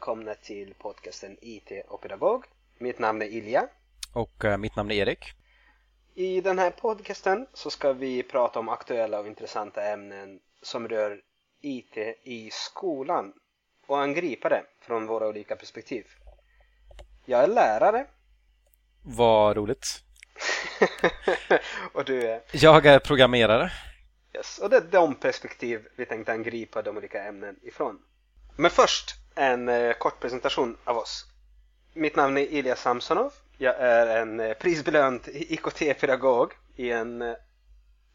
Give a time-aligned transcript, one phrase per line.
[0.00, 2.44] välkomna till podcasten IT och pedagog.
[2.78, 3.68] Mitt namn är Ilja.
[4.12, 5.24] Och uh, mitt namn är Erik.
[6.14, 11.20] I den här podcasten så ska vi prata om aktuella och intressanta ämnen som rör
[11.60, 13.32] IT i skolan
[13.86, 16.06] och angripa det från våra olika perspektiv.
[17.24, 18.06] Jag är lärare.
[19.02, 19.86] Vad roligt.
[21.92, 22.42] och du är?
[22.52, 23.72] Jag är programmerare.
[24.34, 27.98] Yes, och det är de perspektiv vi tänkte angripa de olika ämnen ifrån.
[28.56, 31.26] Men först en eh, kort presentation av oss.
[31.92, 33.32] Mitt namn är Ilja Samsonov.
[33.58, 37.34] Jag är en eh, prisbelönt IKT-pedagog i en, eh,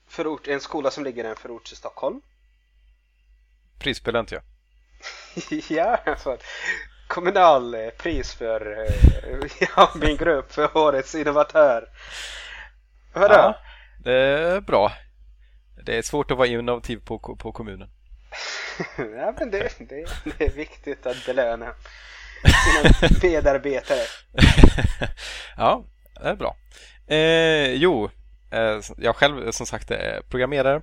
[0.08, 2.22] förort, en skola som ligger i en förort i Stockholm.
[3.80, 4.40] Prisbelönt ja.
[5.70, 6.38] ja, alltså
[7.08, 11.90] kommunalpris för eh, ja, min grupp för årets innovatör.
[13.14, 13.34] Vadå?
[13.34, 13.60] Ja,
[14.04, 14.92] det är bra.
[15.86, 17.95] Det är svårt att vara innovativ på, på kommunen.
[18.98, 21.74] ja, men det, det, det, är viktigt att belöna
[22.44, 24.02] sina medarbetare.
[25.58, 25.86] ja,
[26.22, 26.55] det är bra.
[27.08, 28.10] Eh, jo,
[28.52, 30.82] eh, jag själv som sagt är programmerare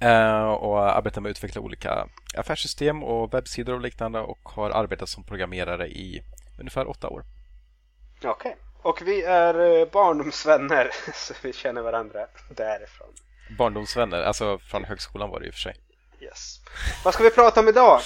[0.00, 5.08] eh, och arbetar med att utveckla olika affärssystem och webbsidor och liknande och har arbetat
[5.08, 6.22] som programmerare i
[6.58, 7.24] ungefär åtta år.
[8.24, 8.52] Okej, okay.
[8.82, 13.14] och vi är eh, barndomsvänner så vi känner varandra därifrån.
[13.58, 15.76] Barndomsvänner, alltså från högskolan var det i och för sig.
[16.24, 16.60] Yes.
[17.04, 18.00] Vad ska vi prata om idag?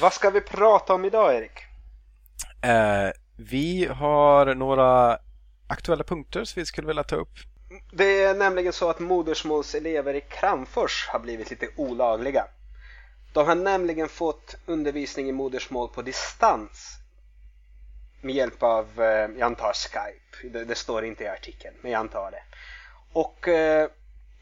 [0.00, 1.58] Vad ska vi prata om idag, Erik?
[2.62, 5.18] Eh, vi har några
[5.68, 7.34] aktuella punkter som vi skulle vilja ta upp.
[7.92, 12.46] Det är nämligen så att modersmålselever i Kramfors har blivit lite olagliga.
[13.32, 17.03] De har nämligen fått undervisning i modersmål på distans
[18.24, 20.58] med hjälp av, eh, jag antar Skype.
[20.58, 22.42] Det, det, står inte i artikeln, men jag antar det.
[23.12, 23.88] Och eh,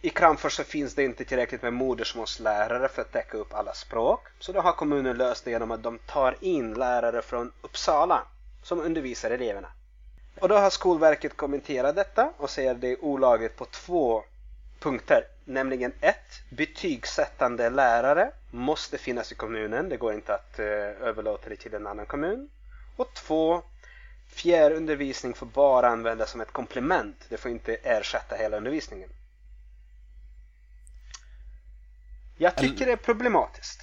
[0.00, 4.20] i Kramfors så finns det inte tillräckligt med modersmålslärare för att täcka upp alla språk.
[4.38, 8.22] Så då har kommunen löst det genom att de tar in lärare från Uppsala
[8.62, 9.68] som undervisar eleverna.
[10.40, 14.24] Och då har Skolverket kommenterat detta och säger att det är olagligt på två
[14.80, 15.24] punkter.
[15.44, 19.88] Nämligen ett, Betygsättande lärare måste finnas i kommunen.
[19.88, 20.66] Det går inte att eh,
[21.08, 22.50] överlåta det till en annan kommun.
[22.96, 23.62] Och två,
[24.26, 27.16] Fjärrundervisning får bara användas som ett komplement.
[27.28, 29.08] Det får inte ersätta hela undervisningen.
[32.36, 33.80] Jag tycker det är problematiskt.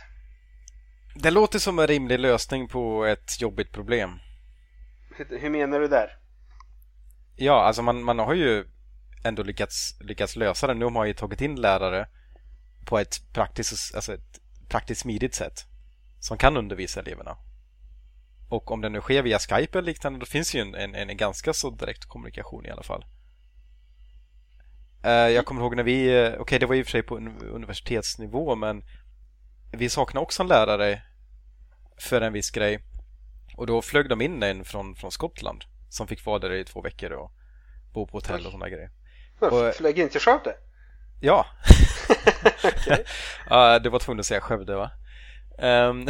[1.16, 4.20] Det låter som en rimlig lösning på ett jobbigt problem.
[5.16, 6.18] Hur, hur menar du där?
[7.36, 8.66] Ja, alltså man, man har ju
[9.24, 10.74] ändå lyckats, lyckats lösa det.
[10.74, 12.08] Nu har man ju tagit in lärare
[12.86, 14.40] på ett praktiskt, alltså ett
[14.70, 15.66] praktiskt smidigt sätt
[16.20, 17.38] som kan undervisa eleverna.
[18.50, 21.18] Och om det nu sker via Skype eller liknande, då finns ju en, en, en
[21.18, 23.06] ganska så direkt kommunikation i alla fall.
[25.06, 27.04] Uh, jag kommer ihåg när vi, uh, okej okay, det var i och för sig
[27.04, 27.18] på
[27.54, 28.84] universitetsnivå men
[29.72, 31.02] vi saknade också en lärare
[31.98, 32.80] för en viss grej.
[33.58, 36.82] Och då flög de in en från, från Skottland som fick vara där i två
[36.82, 37.32] veckor och
[37.94, 38.92] bo på hotell och sådana grejer.
[39.40, 40.56] Och, flög in till Skövde?
[41.20, 41.46] Ja.
[42.64, 43.04] okay.
[43.52, 44.92] uh, det var tvungen att säga Skövde va?
[45.62, 46.08] Um,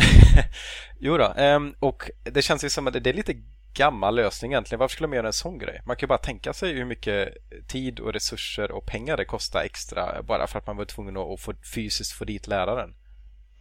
[0.99, 3.35] jo då, um, och det känns ju som att det är lite
[3.73, 4.79] gammal lösning egentligen.
[4.79, 5.81] Varför skulle man göra en sån grej?
[5.85, 7.33] Man kan ju bara tänka sig hur mycket
[7.67, 11.41] tid och resurser och pengar det kostar extra bara för att man var tvungen att
[11.41, 12.95] få, fysiskt få dit läraren.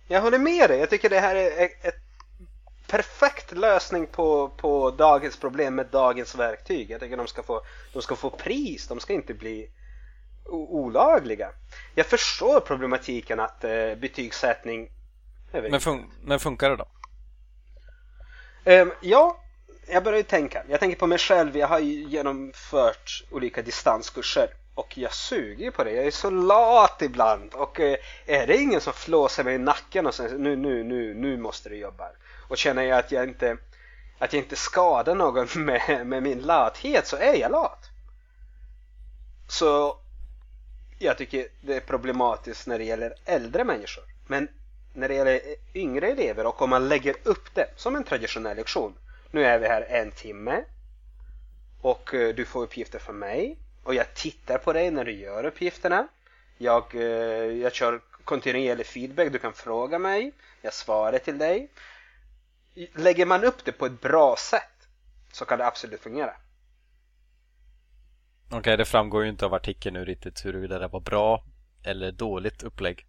[0.08, 0.78] Jag håller med dig.
[0.78, 2.02] Jag tycker det här är ett
[2.86, 6.90] perfekt lösning på, på dagens problem med dagens verktyg.
[6.90, 7.62] Jag tycker de ska få,
[7.92, 8.88] de ska få pris.
[8.88, 9.70] De ska inte bli
[10.48, 11.50] olagliga.
[11.94, 14.90] Jag förstår problematiken att eh, betygssättning
[15.52, 16.88] men, fun men funkar det då?
[18.64, 19.40] Um, ja,
[19.88, 20.62] jag börjar ju tänka.
[20.68, 21.56] Jag tänker på mig själv.
[21.56, 25.92] Jag har ju genomfört olika distanskurser och jag suger ju på det.
[25.92, 27.94] Jag är så lat ibland och uh,
[28.26, 31.68] är det ingen som flåsar mig i nacken och säger nu, nu, nu, nu måste
[31.68, 32.10] du jobba
[32.48, 33.56] och känner jag att jag inte
[34.18, 37.90] att jag inte skadar någon med, med min lathet så är jag lat.
[39.48, 39.98] Så
[40.98, 44.04] jag tycker det är problematiskt när det gäller äldre människor.
[44.26, 44.48] Men
[44.92, 45.40] när det gäller
[45.74, 48.94] yngre elever och om man lägger upp det som en traditionell lektion.
[49.30, 50.64] Nu är vi här en timme
[51.80, 55.44] och eh, du får uppgifter från mig och jag tittar på dig när du gör
[55.44, 56.08] uppgifterna.
[56.58, 57.02] Jag, eh,
[57.62, 60.32] jag kör kontinuerlig feedback, du kan fråga mig,
[60.62, 61.70] jag svarar till dig.
[62.94, 64.88] Lägger man upp det på ett bra sätt
[65.32, 66.34] så kan det absolut fungera.
[68.46, 71.44] Okej, okay, det framgår ju inte av artikeln nu riktigt huruvida det var bra
[71.82, 73.07] eller dåligt upplägg.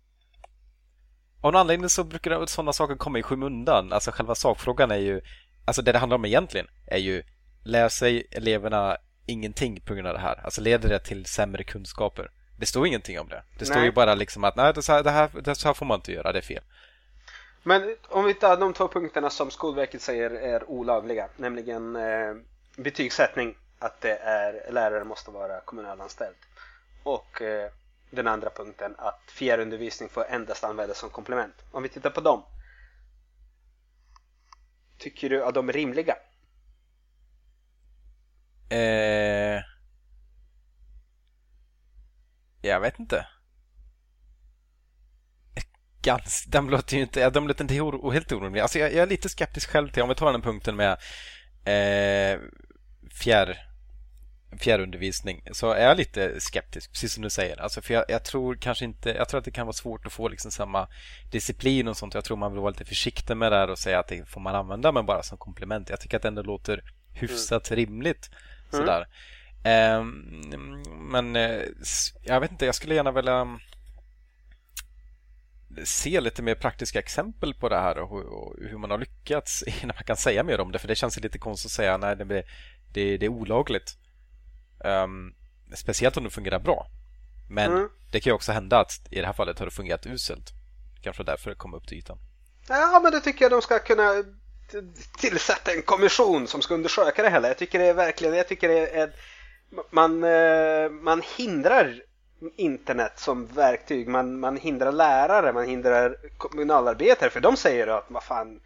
[1.42, 3.94] Av någon anledning så brukar sådana saker komma i skymundan.
[3.94, 5.22] Alltså själva sakfrågan är ju,
[5.66, 7.24] alltså det det handlar om egentligen är ju,
[7.64, 10.42] lär sig eleverna ingenting på grund av det här?
[10.44, 12.32] Alltså leder det till sämre kunskaper?
[12.60, 13.44] Det står ingenting om det.
[13.60, 15.96] Det står ju bara liksom att nej, det, här, det, här, det här får man
[15.96, 16.64] inte göra, det är fel.
[17.64, 22.36] Men om vi tar de två punkterna som Skolverket säger är olagliga, nämligen eh,
[22.76, 26.36] betygssättning, att det är, lärare måste vara kommunalanställd.
[27.04, 27.72] Och eh,
[28.10, 31.54] den andra punkten att fjärrundervisning får endast användas som komplement.
[31.72, 32.44] Om vi tittar på dem.
[34.98, 36.16] Tycker du att de är rimliga?
[38.70, 39.62] Eh...
[42.62, 43.28] Jag vet inte.
[46.02, 47.74] Gans, de låter ju inte, de låter inte
[48.14, 48.64] helt orimliga.
[48.64, 50.92] Alltså jag, jag, är lite skeptisk själv till, om vi tar den punkten med
[51.66, 52.40] eh,
[53.12, 53.69] fjärr
[54.58, 57.62] fjärrundervisning så är jag lite skeptisk, precis som du säger.
[57.62, 60.14] Alltså för jag, jag, tror kanske inte, jag tror att det kan vara svårt att
[60.14, 60.88] få liksom samma
[61.32, 62.14] disciplin och sånt.
[62.14, 64.42] Jag tror man vill vara lite försiktig med det här och säga att det får
[64.42, 65.90] man använda men bara som komplement.
[65.90, 67.76] Jag tycker att det ändå låter hyfsat mm.
[67.76, 68.30] rimligt.
[68.74, 68.86] Mm.
[68.86, 69.08] Sådär.
[69.64, 70.82] Mm.
[71.12, 71.62] men eh,
[72.24, 73.60] jag vet inte, jag skulle gärna vilja
[75.84, 78.10] se lite mer praktiska exempel på det här och
[78.58, 80.80] hur, man har lyckats innan man kan säga mer om det.
[80.80, 82.26] För det känns lite konstigt att säga nej, det,
[82.94, 83.98] det, det är olagligt.
[84.84, 85.34] Um,
[85.76, 86.88] speciellt om det fungerar bra.
[87.50, 87.90] Men mm.
[88.12, 90.50] det kan ju också hända att i det här fallet har det fungerat uselt.
[91.02, 92.18] Kanske därför det kom upp till ytan.
[92.68, 94.24] Ja, men det tycker jag de ska kunna
[95.18, 97.48] tillsätta en kommission som ska undersöka det hela.
[97.48, 99.12] Jag tycker det är verkligen, jag tycker det är
[99.90, 102.02] man, eh, man hindrar
[102.56, 104.08] internet som verktyg.
[104.08, 108.60] Man, man hindrar lärare, man hindrar kommunalarbetare för de säger att vad fan,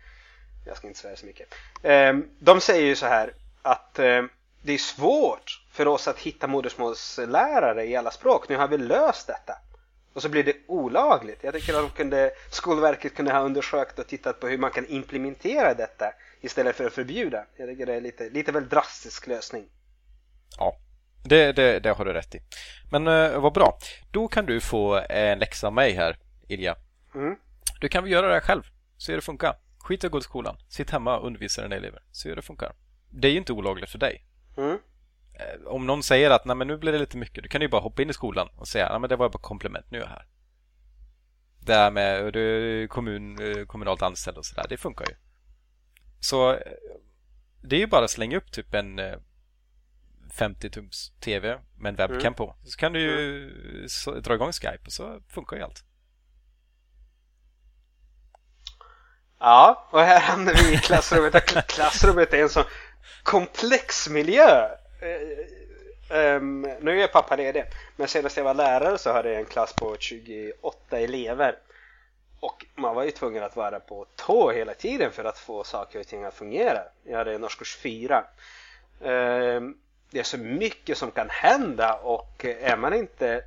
[0.65, 1.53] jag ska inte säga så mycket.
[1.83, 4.23] Ehm, de säger ju så här att eh,
[4.63, 8.49] det är svårt för oss att hitta modersmålslärare i alla språk.
[8.49, 9.57] Nu har vi löst detta.
[10.13, 11.43] Och så blir det olagligt.
[11.43, 14.87] Jag tycker att de kunde, Skolverket kunde ha undersökt och tittat på hur man kan
[14.87, 17.45] implementera detta istället för att förbjuda.
[17.57, 19.65] Jag tycker det är lite, lite väl drastisk lösning.
[20.57, 20.77] Ja,
[21.23, 22.39] det, det, det har du rätt i.
[22.91, 23.77] Men uh, vad bra.
[24.11, 26.17] Då kan du få en läxa av mig här,
[26.47, 26.75] Ilja.
[27.15, 27.35] Mm.
[27.81, 28.63] Du kan väl göra det här själv.
[28.97, 29.55] Se hur det funkar.
[29.79, 30.57] Skit i att gå till skolan.
[30.69, 32.01] Sitt hemma och undervisa dina elever.
[32.11, 32.73] Se hur det funkar.
[33.09, 34.25] Det är ju inte olagligt för dig.
[34.57, 34.79] Mm.
[35.33, 37.67] Eh, om någon säger att Nej, men nu blir det lite mycket, då kan du
[37.67, 40.09] bara hoppa in i skolan och säga att det var bara komplement, nu är jag
[40.09, 40.27] här.
[41.59, 45.15] Det här med du, kommun, eh, kommunalt anställd och sådär, det funkar ju.
[46.19, 46.59] Så eh,
[47.61, 48.99] det är ju bara att slänga upp typ en
[50.33, 52.33] 50-tums TV med en webcam mm.
[52.33, 52.55] på.
[52.63, 53.43] Så kan du ju
[54.07, 54.21] mm.
[54.21, 55.85] dra igång Skype och så funkar ju allt.
[59.39, 61.45] Ja, och här hamnar vi i klassrummet.
[61.67, 62.63] klassrummet är en sån
[63.23, 64.69] komplex miljö.
[65.01, 65.09] Um,
[66.09, 67.65] eh, ehm, nu är pappa ledig,
[67.95, 71.57] men senast jag var lärare så hade jag en klass på 28 elever.
[72.39, 75.99] Och man var ju tvungen att vara på tå hela tiden för att få saker
[75.99, 76.81] och ting att fungera.
[77.03, 78.25] Jag hade en årskurs 4.
[78.99, 79.77] Um, ehm,
[80.09, 83.43] det är så mycket som kan hända och är man inte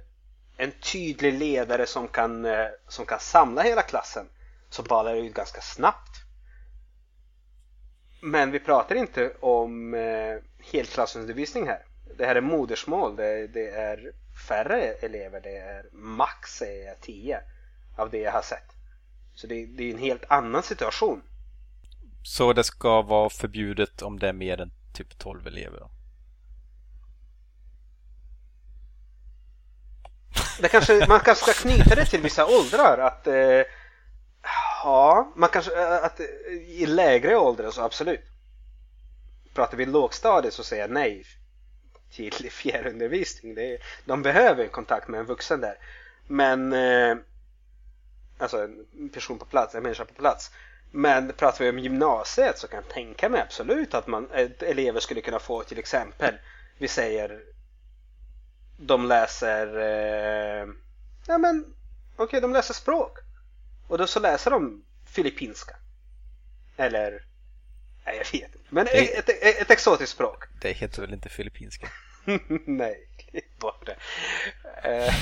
[0.56, 4.28] en tydlig ledare som kan, eh, som kan samla hela klassen
[4.70, 6.15] så ballar det ut ganska snabbt.
[8.26, 10.36] Men vi pratar inte om eh,
[10.72, 11.78] helklassundervisning här.
[12.18, 14.12] Det här är modersmål, det, det är
[14.48, 17.40] färre elever, det är max är 10
[17.96, 18.72] av det jag har sett.
[19.34, 21.22] Så det, det är en helt annan situation.
[22.22, 25.80] Så det ska vara förbjudet om det är mer än typ 12 elever?
[25.80, 25.90] Då?
[30.60, 32.98] Det kanske, man kanske ska knyta det till vissa åldrar.
[32.98, 33.62] Att, eh,
[34.82, 36.26] ja, man kanske, eh, att eh,
[36.66, 38.24] i lägre åldrar så absolut.
[39.54, 41.24] Pratar vi lågstadiet så säger jag nej
[42.10, 43.54] till fjärrundervisning.
[43.54, 45.78] Det är, de behöver en kontakt med en vuxen där.
[46.26, 47.16] Men eh,
[48.38, 48.68] alltså
[48.98, 50.50] en person på plats, en människa på plats.
[50.90, 54.28] Men pratar vi om gymnasiet så kan jag tänka mig absolut att man,
[54.60, 56.34] elever skulle kunna få till exempel,
[56.78, 57.40] vi säger
[58.76, 60.68] de läser eh,
[61.26, 61.64] ja men
[62.14, 63.18] okej, okay, de läser språk.
[63.88, 65.76] Och då så läser de filippinska.
[66.76, 67.10] Eller
[68.06, 68.68] nej, jag vet inte.
[68.68, 70.44] Men det, ett, ett, ett exotiskt språk.
[70.60, 71.88] Det heter väl inte filippinska?
[72.66, 73.96] nej, klipp bort det.
[74.82, 75.14] Eh,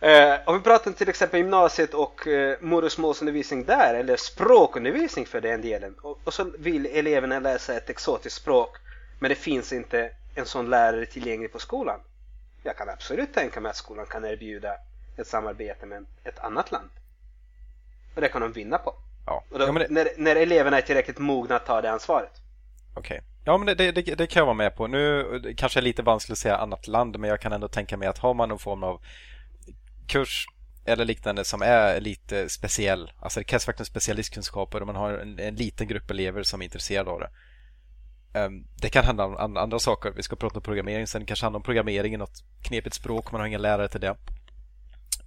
[0.34, 5.62] eh, om vi pratar till exempel gymnasiet och eh, modersmålsundervisning där, eller språkundervisning för den
[5.62, 5.94] delen.
[6.02, 8.76] Och, och så vill eleverna läsa ett exotiskt språk,
[9.20, 12.00] men det finns inte en sån lärare tillgänglig på skolan.
[12.62, 14.76] Jag kan absolut tänka mig att skolan kan erbjuda
[15.16, 16.90] ett samarbete med ett annat land.
[18.14, 18.94] Och det kan de vinna på.
[19.26, 19.44] Ja.
[19.50, 19.86] Då, ja, det...
[19.90, 22.32] när, när eleverna är tillräckligt mogna att ta det ansvaret.
[22.94, 23.16] Okej.
[23.16, 23.28] Okay.
[23.44, 24.86] Ja, men det, det, det, kan jag vara med på.
[24.86, 28.08] Nu kanske är lite vanskligt att säga annat land, men jag kan ändå tänka mig
[28.08, 29.00] att har man någon form av
[30.06, 30.46] kurs
[30.84, 35.38] eller liknande som är lite speciell, alltså det krävs verkligen specialistkunskaper och man har en,
[35.38, 37.30] en liten grupp elever som är intresserade av det
[38.36, 40.12] Um, det kan handla om andra saker.
[40.16, 41.20] Vi ska prata om programmering sen.
[41.20, 43.32] Det kanske handlar om programmering i något knepigt språk.
[43.32, 44.16] Man har ingen lärare till det.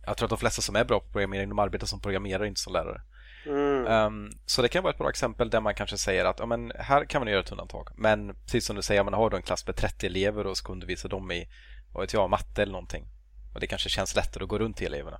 [0.07, 2.61] Jag tror att de flesta som är bra på programmering de arbetar som programmerare, inte
[2.61, 3.01] som lärare.
[3.45, 3.87] Mm.
[3.87, 6.71] Um, så det kan vara ett bra exempel där man kanske säger att ja, men
[6.79, 7.89] här kan man göra ett undantag.
[7.95, 10.71] Men precis som du säger, man har då en klass med 30 elever och ska
[10.71, 11.49] undervisa dem i
[11.93, 13.07] vad vet jag, matte eller någonting.
[13.53, 15.19] Och det kanske känns lättare att gå runt till eleverna.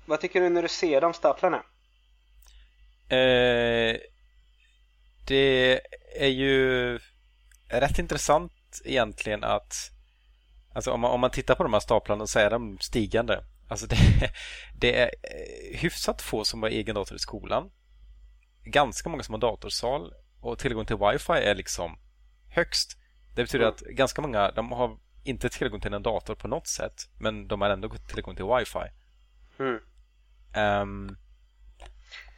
[0.06, 1.64] Vad tycker du när du ser de staplarna?
[3.10, 3.98] Eh,
[5.28, 5.82] det
[6.16, 7.00] är ju
[7.82, 9.94] rätt intressant egentligen att
[10.74, 13.44] Alltså om man, om man tittar på de här staplarna så är de stigande.
[13.68, 13.98] Alltså det,
[14.80, 17.72] det är eh, hyfsat få som har egen dator i skolan.
[18.64, 22.00] Ganska många som har datorsal och tillgång till wifi är liksom
[22.50, 22.98] högst.
[23.36, 23.76] Det betyder mm.
[23.76, 27.62] att ganska många de har inte tillgång till en dator på något sätt men de
[27.62, 28.90] har ändå tillgång till wifi.
[29.60, 29.80] Mm.
[30.82, 31.18] Um,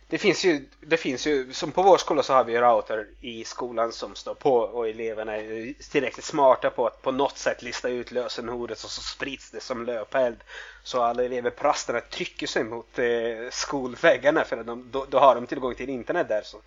[0.07, 3.43] det finns ju, det finns ju, som på vår skola så har vi router i
[3.43, 7.89] skolan som står på och eleverna är tillräckligt smarta på att på något sätt lista
[7.89, 10.37] ut lösenordet och så sprids det som löpeld.
[10.83, 13.05] Så alla elever på rasterna trycker sig mot eh,
[13.51, 16.57] skolväggarna för att de, då, då, har de tillgång till internet där så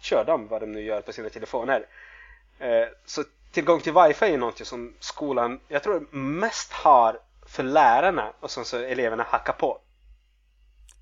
[0.00, 1.86] kör de vad de nu gör på sina telefoner.
[2.58, 8.32] Eh, så tillgång till wifi är någonting som skolan, jag tror mest har för lärarna
[8.40, 9.80] och som så eleverna hackar på.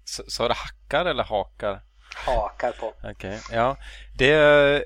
[0.07, 1.83] Sa du hackar eller hakar?
[2.27, 2.95] Hakar på.
[2.99, 3.77] Okej, okay, ja.
[4.19, 4.85] Det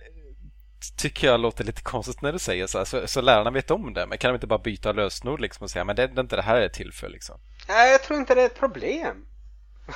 [0.96, 2.84] tycker jag låter lite konstigt när du säger så, här.
[2.84, 5.70] så Så lärarna vet om det, men kan de inte bara byta lösenord liksom och
[5.70, 7.40] säga men det är inte det här är till för liksom?
[7.68, 9.26] Nej, jag tror inte det är ett problem.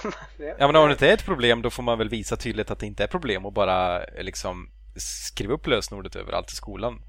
[0.58, 2.78] ja, men om det inte är ett problem då får man väl visa tydligt att
[2.78, 7.02] det inte är problem och bara liksom skriva upp lösenordet överallt i skolan.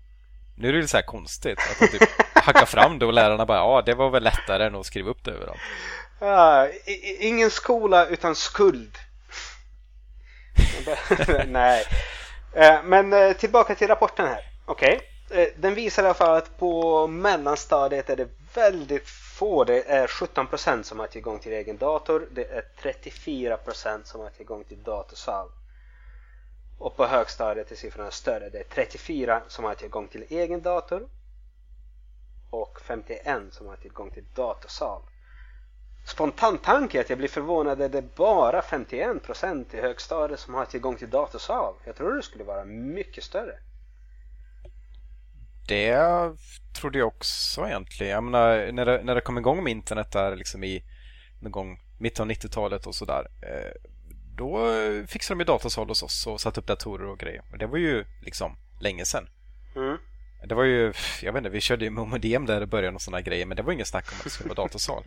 [0.58, 3.58] Nu är det så här konstigt att de typ hackar fram det och lärarna bara
[3.58, 5.60] ja, det var väl lättare än att skriva upp det överallt.
[6.22, 6.76] Uh,
[7.20, 8.98] ingen skola utan skuld.
[11.48, 11.86] Nej.
[12.54, 14.52] Eh, men eh, tillbaka till rapporten här.
[14.66, 14.96] Okej.
[15.30, 15.52] Okay.
[15.58, 19.64] Den visar i alla fall att på mellanstadiet är det väldigt få.
[19.64, 22.28] Det är 17% som har tillgång till egen dator.
[22.32, 25.50] Det är 34% som har tillgång till datorsal.
[26.78, 28.50] Och på högstadiet är siffrorna större.
[28.50, 31.08] Det är 34 som har tillgång till egen dator.
[32.50, 35.02] Och 51 som har tillgång till datorsal
[36.06, 40.66] spontan tanke att jag blir förvånad att det är bara 51% i högstadiet som har
[40.66, 41.74] tillgång till datorsal.
[41.86, 43.54] Jag tror det skulle vara mycket större.
[45.68, 46.00] Det
[46.80, 48.14] trodde jag också egentligen.
[48.14, 50.84] Jag menar, när, det, när det kom igång med internet där liksom i
[51.42, 53.28] någon gång mitten av 90-talet och sådär.
[53.42, 53.72] Eh,
[54.36, 54.68] då
[55.08, 57.44] fixade de ju datasal hos oss och satte upp datorer och grejer.
[57.50, 59.30] Men det var ju liksom länge sedan.
[59.76, 59.98] Mm.
[60.48, 63.02] Det var ju, jag vet inte, vi körde ju med modem där i början och
[63.02, 65.04] sådana grejer men det var ingen snack om att det skulle vara datasal.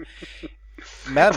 [1.14, 1.34] Men...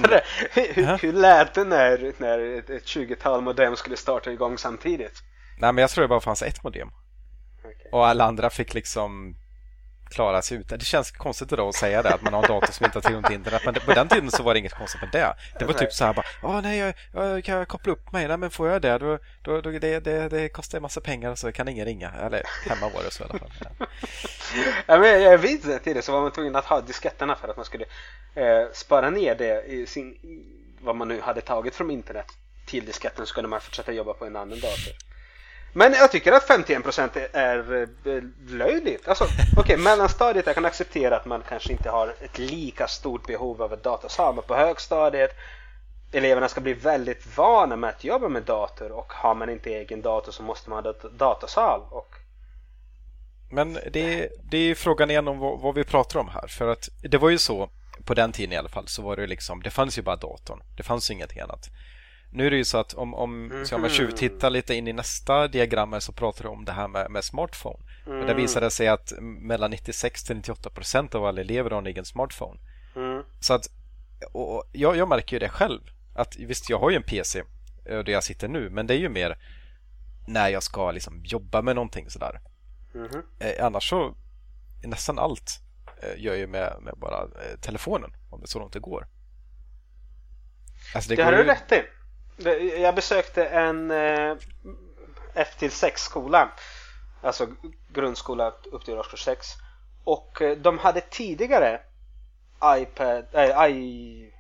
[0.51, 5.23] hur, hur lät det när, när ett 20-tal modem skulle starta igång samtidigt?
[5.59, 6.87] Nej, men jag tror det bara fanns ett modem.
[7.59, 7.91] Okay.
[7.91, 9.35] Och alla andra fick liksom
[10.11, 10.79] klara sig utan.
[10.79, 13.01] Det känns konstigt idag att säga det, att man har en dator som inte har
[13.01, 13.61] tillgång till internet.
[13.65, 15.33] Men på den tiden så var det inget konstigt med det.
[15.59, 18.37] Det var typ så här bara, Åh, nej, jag, jag kan koppla upp mig, nej,
[18.37, 21.51] men får jag det, då, då, då det, det, det kostar en massa pengar så
[21.51, 22.11] kan ingen ringa.
[22.11, 23.51] Eller hemma var det så i alla fall.
[23.79, 23.85] Ja.
[24.85, 27.55] ja men jag vet det tidigare så var man tvungen att ha disketterna för att
[27.55, 27.85] man skulle
[28.35, 30.17] eh, spara ner det i sin,
[30.81, 32.25] vad man nu hade tagit från internet
[32.65, 35.10] till disketten så kunde man fortsätta jobba på en annan dator.
[35.73, 39.07] Men jag tycker att 51% är eh, löjligt.
[39.07, 43.27] Alltså, okej, okay, mellanstadiet jag kan acceptera att man kanske inte har ett lika stort
[43.27, 45.31] behov av ett datasal, men på högstadiet
[46.11, 50.01] eleverna ska bli väldigt vana med att jobba med dator och har man inte egen
[50.01, 51.81] dator så måste man ha datasal.
[51.89, 52.15] Och...
[53.51, 56.47] Men det, det är frågan igen om vad, vad, vi pratar om här.
[56.47, 57.69] För att det var ju så,
[58.05, 60.61] på den tiden i alla fall, så var det liksom, det fanns ju bara datorn.
[60.77, 61.69] Det fanns ingenting annat.
[62.33, 63.65] Nu är det ju så att om, om, mm -hmm.
[63.65, 66.87] så om man tjuvtittar lite in i nästa diagram så pratar du om det här
[66.87, 67.79] med, med smartphone.
[68.07, 68.37] Mm.
[68.37, 72.05] Visar det sig att mellan 96 till 98 procent av alla elever har en egen
[72.05, 72.59] smartphone.
[72.95, 73.23] Mm.
[73.39, 73.67] Så att,
[74.31, 75.81] och jag, jag märker ju det själv
[76.15, 77.39] att visst, jag har ju en PC
[77.85, 79.37] eh, där jag sitter nu, men det är ju mer
[80.27, 82.41] när jag ska liksom jobba med någonting sådär.
[82.95, 83.23] Mm -hmm.
[83.39, 84.15] eh, annars så
[84.83, 85.59] nästan allt
[86.01, 89.07] eh, gör jag med, med bara eh, telefonen, om det så långt det går.
[90.95, 91.43] Alltså det, det har du ju...
[91.43, 91.81] rätt i.
[92.77, 94.35] Jag besökte en eh,
[95.33, 96.51] F-6 skola,
[97.21, 97.47] alltså
[97.89, 99.47] grundskola upp till årskurs 6.
[100.03, 101.79] Och eh, de hade tidigare
[102.63, 104.33] iPad, äh, I,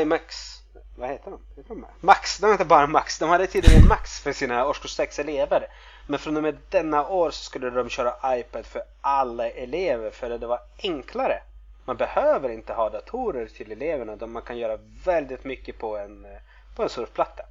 [0.00, 0.54] IMAX,
[0.96, 1.40] vad heter de?
[1.56, 3.18] Heter de Max, de heter bara Max.
[3.18, 5.66] De hade tidigare Max för sina årskurs 6 elever.
[6.06, 10.38] Men från och med denna år så skulle de köra iPad för alla elever för
[10.38, 11.42] det var enklare.
[11.84, 14.26] Man behöver inte ha datorer till eleverna.
[14.26, 16.26] Man kan göra väldigt mycket på en,
[16.74, 17.42] på en surfplatta.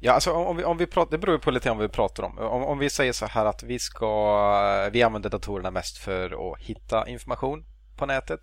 [0.00, 2.22] Ja, alltså om vi, om vi pratar, det beror ju på lite om vi pratar
[2.22, 2.38] om.
[2.38, 2.64] om.
[2.64, 7.08] Om vi säger så här att vi ska, vi använder datorerna mest för att hitta
[7.08, 7.64] information
[7.96, 8.40] på nätet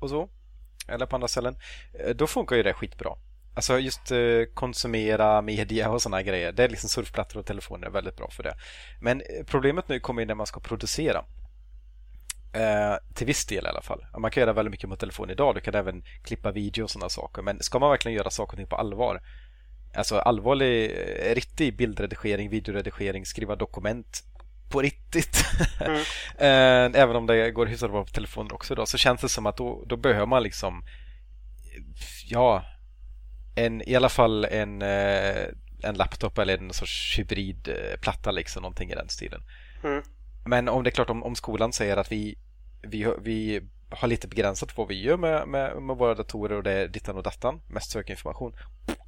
[0.00, 0.28] och så
[0.88, 1.56] eller på andra ställen,
[2.00, 3.10] eh, då funkar ju det skitbra.
[3.54, 4.18] Alltså just eh,
[4.54, 6.52] konsumera media och sådana grejer.
[6.52, 8.54] Det är liksom surfplattor och telefoner är väldigt bra för det.
[9.00, 11.24] Men eh, problemet nu kommer ju när man ska producera.
[12.54, 14.06] Eh, till viss del i alla fall.
[14.18, 15.54] Man kan göra väldigt mycket på telefon idag.
[15.54, 17.42] Du kan även klippa video och sådana saker.
[17.42, 19.20] Men ska man verkligen göra saker och ting på allvar
[19.94, 20.96] Alltså allvarlig,
[21.36, 24.22] riktig bildredigering, videoredigering, skriva dokument
[24.70, 25.44] på riktigt.
[25.80, 26.00] Mm.
[26.38, 29.46] Eh, även om det går hyfsat bra på telefonen också då, så känns det som
[29.46, 30.84] att då, då behöver man liksom
[32.26, 32.64] ja,
[33.54, 35.46] en, i alla fall en, eh,
[35.82, 39.42] en laptop eller en sorts hybridplatta liksom, någonting i den stilen.
[39.84, 40.02] Mm.
[40.44, 42.38] Men om det är klart om, om skolan säger att vi,
[42.82, 46.72] vi, vi har lite begränsat vad vi gör med, med, med våra datorer och det
[46.72, 48.56] är dittan och dattan, mest sökinformation.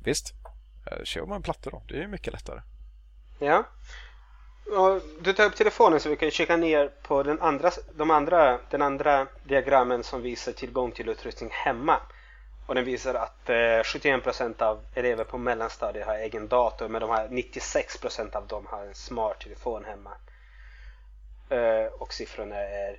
[0.04, 0.34] Visst,
[0.90, 2.60] eh, kör man plattor då, det är mycket lättare.
[3.38, 3.64] Ja,
[5.20, 8.82] du tar upp telefonen så vi kan kika ner på den andra, de andra, den
[8.82, 12.00] andra diagrammen som visar tillgång till utrustning hemma.
[12.66, 17.10] Och den visar att eh, 71% av elever på mellanstadiet har egen dator men de
[17.10, 20.10] har 96% av dem har en smart telefon hemma.
[21.54, 22.96] Eh, och siffrorna är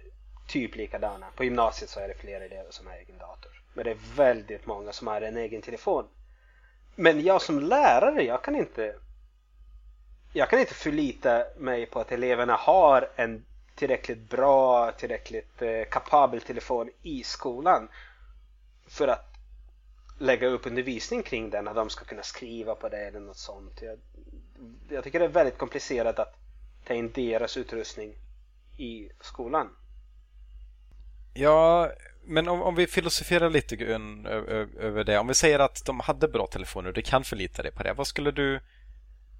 [0.47, 1.25] typ likadana.
[1.35, 3.51] På gymnasiet så är det fler elever som har egen dator.
[3.73, 6.07] Men det är väldigt många som har en egen telefon.
[6.95, 8.95] Men jag som lärare, jag kan inte
[10.33, 16.41] jag kan inte förlita mig på att eleverna har en tillräckligt bra, tillräckligt eh, kapabel
[16.41, 17.89] telefon i skolan
[18.87, 19.33] för att
[20.19, 23.81] lägga upp undervisning kring den, att de ska kunna skriva på det eller något sånt.
[23.81, 23.99] Jag,
[24.89, 26.35] jag tycker det är väldigt komplicerat att
[26.87, 28.15] ta in deras utrustning
[28.77, 29.69] i skolan.
[31.33, 31.91] Ja,
[32.23, 33.75] men om, om vi filosoferar lite
[34.79, 35.19] över det.
[35.19, 37.93] Om vi säger att de hade bra telefoner och du kan förlita dig på det.
[37.93, 38.59] Vad skulle du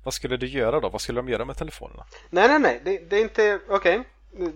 [0.06, 0.90] vad skulle du göra då?
[0.90, 2.06] Vad skulle de göra med telefonerna?
[2.30, 2.82] Nej, nej, nej.
[2.84, 3.60] Det, det är inte...
[3.70, 4.04] Okej.
[4.34, 4.52] Okay.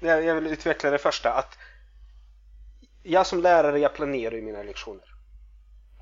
[0.00, 1.32] Jag, jag vill utveckla det första.
[1.32, 1.58] Att
[3.02, 5.14] jag som lärare, jag planerar ju mina lektioner.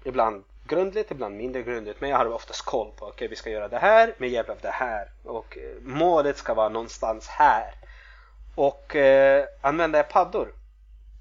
[0.05, 2.01] Ibland grundligt, ibland mindre grundligt.
[2.01, 4.49] Men jag har oftast koll på, okej okay, vi ska göra det här med hjälp
[4.49, 5.09] av det här.
[5.25, 7.75] Och eh, målet ska vara någonstans här.
[8.55, 10.53] Och eh, använder jag paddor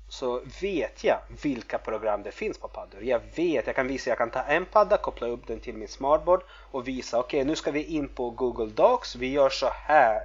[0.10, 3.04] så vet jag vilka program det finns på paddor.
[3.04, 5.88] Jag vet, jag kan visa, jag kan ta en padda, koppla upp den till min
[5.88, 9.70] smartboard och visa, okej okay, nu ska vi in på Google Docs, vi gör så
[9.74, 10.22] här.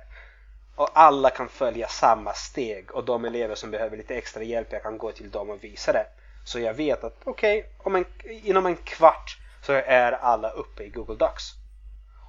[0.77, 4.83] Och alla kan följa samma steg och de elever som behöver lite extra hjälp, jag
[4.83, 6.07] kan gå till dem och visa det.
[6.45, 11.15] Så jag vet att okej, okay, inom en kvart så är alla uppe i Google
[11.15, 11.45] Docs.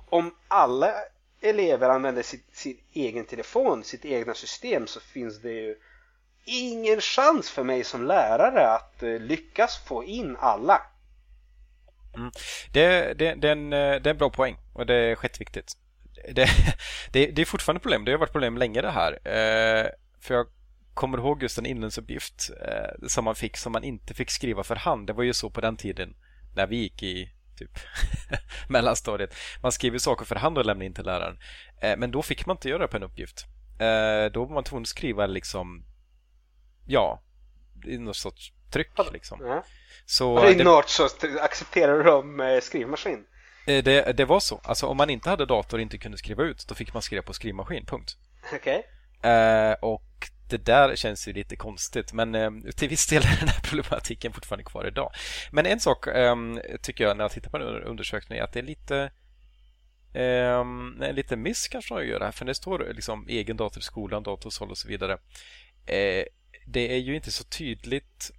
[0.09, 0.93] Om alla
[1.45, 5.75] elever använder sitt, sin egen telefon, sitt egna system så finns det ju
[6.45, 10.81] ingen chans för mig som lärare att eh, lyckas få in alla.
[12.15, 12.31] Mm.
[12.71, 15.73] Det, det, det, är en, eh, det är en bra poäng och det är skitviktigt.
[16.31, 16.47] Det,
[17.11, 18.05] det, det är fortfarande problem.
[18.05, 19.11] Det har varit problem länge det här.
[19.11, 19.89] Eh,
[20.21, 20.47] för jag
[20.93, 24.75] kommer ihåg just en inlämningsuppgift eh, som man fick som man inte fick skriva för
[24.75, 25.07] hand.
[25.07, 26.15] Det var ju så på den tiden
[26.55, 27.79] när vi gick i typ
[28.69, 29.35] mellanstadiet.
[29.61, 31.37] Man skriver saker för hand och lämnar in till läraren.
[31.81, 33.45] Eh, men då fick man inte göra det på en uppgift.
[33.79, 35.85] Eh, då var man tvungen att skriva liksom
[36.85, 37.23] ja,
[37.85, 39.39] i något sorts tryck liksom.
[39.41, 39.63] Ja.
[40.05, 40.63] Så det...
[40.63, 43.25] något sorts, accepterar de skrivmaskin?
[43.67, 44.61] Eh, det, det var så.
[44.63, 47.23] Alltså om man inte hade dator och inte kunde skriva ut, då fick man skriva
[47.23, 48.17] på skrivmaskin, punkt.
[48.53, 48.85] Okej.
[49.21, 53.47] Eh, och det där känns ju lite konstigt, men eh, till viss del är den
[53.47, 55.11] här problematiken fortfarande kvar idag.
[55.51, 56.35] Men en sak eh,
[56.81, 59.11] tycker jag när jag tittar på den undersökningen är att det är lite
[60.15, 64.23] Um, lite miss kanske de gör här, för det står liksom egen dator i skolan,
[64.23, 65.13] datorsåll och så vidare.
[65.13, 66.23] Uh,
[66.67, 68.31] det är ju inte så tydligt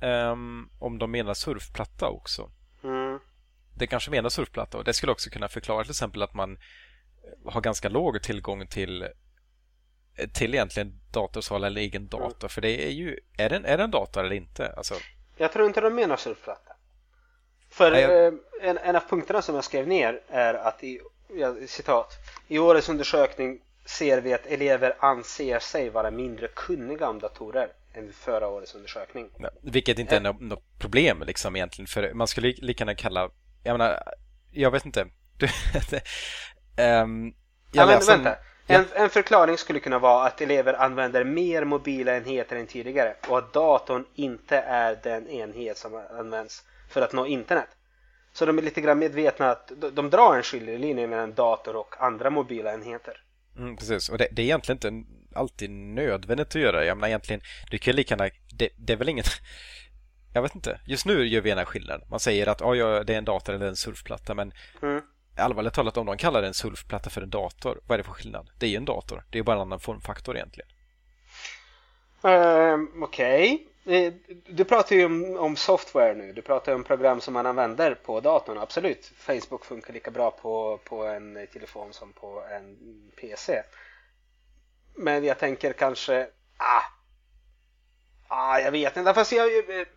[0.00, 2.50] um, om de menar surfplatta också.
[2.84, 3.18] Mm.
[3.74, 6.58] Det kanske menar surfplatta och det skulle också kunna förklara till exempel att man
[7.46, 9.08] har ganska låg tillgång till
[10.32, 12.44] till egentligen datorsal eller egen dator.
[12.44, 12.48] Mm.
[12.48, 14.72] För det är ju, är det, en, är det en dator eller inte?
[14.76, 14.94] Alltså...
[15.36, 16.72] Jag tror inte de menar surfplatta.
[17.70, 18.26] För Nej, jag...
[18.26, 21.00] Eh, en, en av punkterna som jag skrev ner är att i,
[21.66, 22.12] citat,
[22.48, 28.06] i årets undersökning ser vi att elever anser sig vara mindre kunniga om datorer än
[28.06, 29.30] vid förra årets undersökning.
[29.38, 33.30] Ja, vilket inte är något, något problem liksom egentligen, för man skulle lika gärna kalla,
[33.62, 34.02] jag menar,
[34.50, 35.06] jag vet inte.
[35.38, 35.46] Du,
[36.82, 37.34] um,
[37.72, 38.36] jag ja, men, vänta.
[38.66, 43.38] En, en, förklaring skulle kunna vara att elever använder mer mobila enheter än tidigare och
[43.38, 47.68] att datorn inte är den enhet som används för att nå internet.
[48.32, 52.30] Så de är lite grann medvetna att de drar en skiljelinje mellan dator och andra
[52.30, 53.22] mobila enheter.
[53.56, 56.84] Mm, precis, och det, det, är egentligen inte alltid nödvändigt att göra.
[56.84, 59.26] Jag menar egentligen, du kan lika gärna, det, det är väl inget
[60.32, 60.80] jag vet inte.
[60.86, 62.02] Just nu gör vi en skillnad.
[62.10, 65.02] Man säger att oh, ja, det är en dator eller en surfplatta men mm
[65.36, 68.50] allvarligt talat om de kallar en surfplatta för en dator, vad är det för skillnad?
[68.58, 69.24] Det är ju en dator.
[69.30, 70.70] Det är bara en annan formfaktor egentligen.
[72.22, 73.66] Um, Okej.
[73.84, 74.12] Okay.
[74.46, 76.32] Du pratar ju om, om, software nu.
[76.32, 78.58] Du pratar om program som man använder på datorn.
[78.58, 79.12] Absolut.
[79.16, 82.76] Facebook funkar lika bra på, på en telefon som på en
[83.20, 83.62] PC.
[84.94, 86.28] Men jag tänker kanske...
[86.56, 86.82] Ah,
[88.32, 89.14] ah, jag vet inte.
[89.14, 89.48] Fast jag,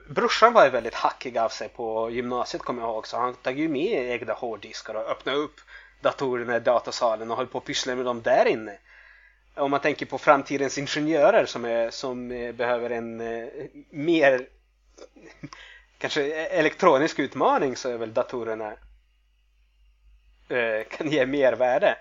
[0.09, 3.07] brorsan var ju väldigt hackig av sig på gymnasiet kommer jag ihåg.
[3.07, 5.55] Så han tog ju med egna hårddiskar och öppnade upp
[6.01, 8.77] datorerna i datasalen och höll på att pyssla med dem där inne
[9.55, 13.47] om man tänker på framtidens ingenjörer som, är, som behöver en eh,
[13.89, 14.47] mer
[15.97, 18.73] kanske elektronisk utmaning så är väl datorerna
[20.49, 21.97] eh, kan ge mer värde.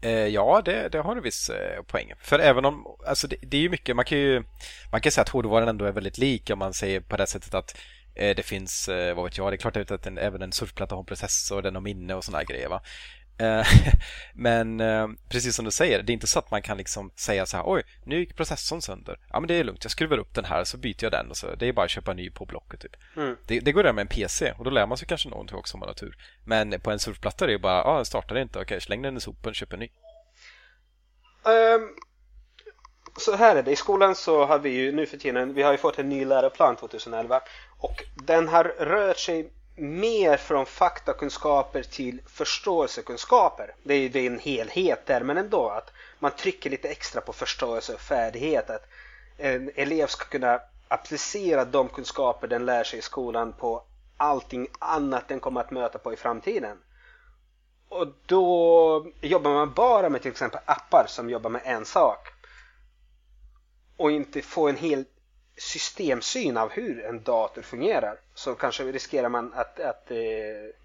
[0.00, 2.12] Eh, ja, det, det har en viss eh, poäng.
[2.20, 4.42] För även om, alltså det, det, är ju mycket, man kan ju
[4.92, 7.54] man kan säga att hårdvaran ändå är väldigt lik om man säger på det sättet
[7.54, 7.76] att
[8.14, 10.94] eh, det finns, eh, vad vet jag, det är klart att en, även en surfplatta
[10.94, 12.80] har en processor, den har minne och sådana grejer va.
[13.38, 13.66] Eh,
[14.34, 17.46] men eh, precis som du säger, det är inte så att man kan liksom säga
[17.46, 19.18] så här oj, nu gick processorn sönder.
[19.30, 21.36] Ja men det är lugnt, jag skruvar upp den här så byter jag den och
[21.36, 22.96] så det är bara att köpa en ny på Blocket typ.
[23.16, 23.36] Mm.
[23.46, 25.74] Det, det, går det med en PC och då lär man sig kanske någonting också
[25.76, 26.16] om man har tur.
[26.44, 29.20] Men på en surfplatta är det bara, ja den startar inte, okej släng den i
[29.20, 29.90] sopen, köp en ny.
[31.44, 31.94] Um,
[33.16, 35.72] så här är det, i skolan så har vi ju nu för tiden, vi har
[35.72, 37.40] ju fått en ny läroplan 2011
[37.78, 43.74] och den har rört sig mer från faktakunskaper till förståelsekunskaper.
[43.82, 47.94] Det är, ju en helhet där, men ändå att man trycker lite extra på förståelse
[47.94, 48.70] och färdighet.
[48.70, 48.86] Att
[49.36, 53.82] en elev ska kunna applicera de kunskaper den lär sig i skolan på
[54.16, 56.78] allting annat den kommer att möta på i framtiden.
[57.88, 62.28] Och då jobbar man bara med till exempel appar som jobbar med en sak.
[63.96, 65.04] Och inte få en hel
[65.60, 70.16] systemsyn av hur en dator fungerar så kanske riskerar man att, att eh,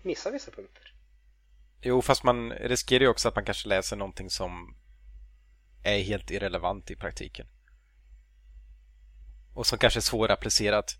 [0.02, 0.94] missa vissa punkter.
[1.82, 4.76] Jo, fast man riskerar ju också att man kanske läser någonting som
[5.84, 7.48] är helt irrelevant i praktiken.
[9.54, 10.96] Och som kanske är svårapplicerat.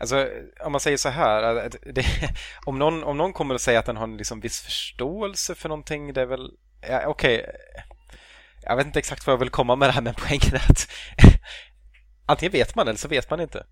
[0.00, 0.28] Alltså,
[0.60, 1.70] om man säger så här.
[1.92, 2.04] Det,
[2.66, 5.68] om, någon, om någon kommer att säga att den har en liksom viss förståelse för
[5.68, 6.50] någonting, det är väl...
[6.80, 7.52] Ja, Okej, okay
[8.62, 10.90] jag vet inte exakt vad jag vill komma med det här men poängen är att
[12.30, 13.66] antingen vet man eller så vet man inte.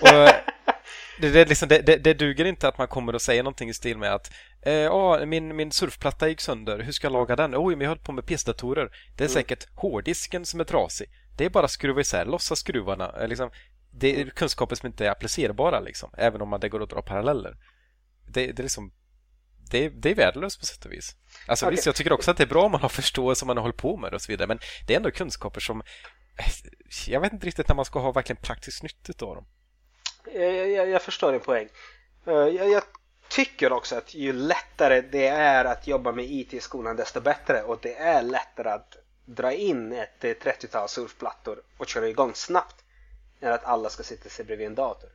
[0.00, 0.08] Och
[1.20, 3.74] det, det, liksom, det, det, det duger inte att man kommer och säger någonting i
[3.74, 7.54] stil med att eh, min, min surfplatta gick sönder, hur ska jag laga den?
[7.56, 8.90] Oj, men jag höll på med PC-datorer.
[9.16, 9.34] Det är mm.
[9.34, 11.08] säkert hårddisken som är trasig.
[11.36, 13.14] Det är bara att skruva isär låtsasskruvarna.
[13.20, 13.50] Eh, liksom,
[13.90, 17.02] det är kunskaper som inte är applicerbara, liksom, även om man, det går att dra
[17.02, 17.56] paralleller.
[18.28, 18.92] Det, det är liksom
[19.70, 21.16] det det är värdelöst på sätt och vis.
[21.46, 21.74] Alltså okay.
[21.74, 23.62] visst, jag tycker också att det är bra om man har förståelse om man har
[23.62, 25.82] hållit på med det och så vidare, men det är ändå kunskaper som
[27.06, 29.46] jag vet inte riktigt när man ska ha verkligen praktiskt nyttigt av dem.
[30.34, 31.68] Jag, jag, jag förstår din poäng.
[32.26, 32.82] Eh, jag, jag,
[33.28, 37.62] tycker också att ju lättare det är att jobba med IT i skolan desto bättre
[37.62, 42.84] och det är lättare att dra in ett 30-tal surfplattor och köra igång snabbt
[43.40, 45.10] än att alla ska sitta sig bredvid en dator.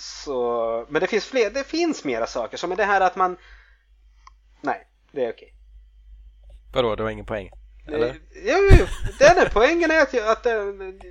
[0.00, 3.36] Så, men det finns fler, det finns mera saker som är det här att man
[4.60, 5.54] Nej, det är okej.
[6.72, 7.50] Vadå, det var ingen poäng?
[7.94, 8.16] Eller?
[8.44, 8.86] Jo, jo,
[9.18, 10.52] den är poängen är att, jag, att eh,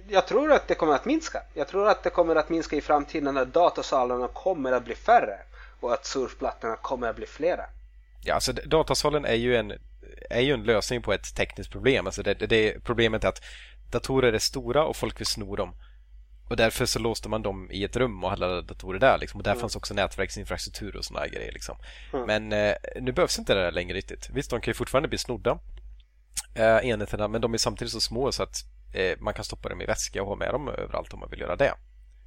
[0.09, 1.41] jag tror att det kommer att minska.
[1.53, 5.39] Jag tror att det kommer att minska i framtiden när datasalarna kommer att bli färre
[5.79, 7.63] och att surfplattorna kommer att bli flera.
[8.23, 9.73] Ja, alltså datasalen är ju en,
[10.29, 12.05] är ju en lösning på ett tekniskt problem.
[12.05, 13.41] Alltså det, det, problemet är att
[13.91, 15.75] datorer är stora och folk vill sno dem.
[16.49, 19.17] Och därför så låste man dem i ett rum och hade datorer där.
[19.17, 19.39] Liksom.
[19.39, 19.61] Och där mm.
[19.61, 21.51] fanns också nätverksinfrastruktur och sådana grejer.
[21.51, 21.77] Liksom.
[22.13, 22.25] Mm.
[22.25, 24.29] Men eh, nu behövs inte det där längre riktigt.
[24.33, 25.59] Visst, de kan ju fortfarande bli snodda
[26.53, 28.57] eh, enheterna, men de är samtidigt så små så att
[28.93, 31.39] eh, man kan stoppa dem i väska och ha med dem överallt om man vill
[31.39, 31.73] göra det.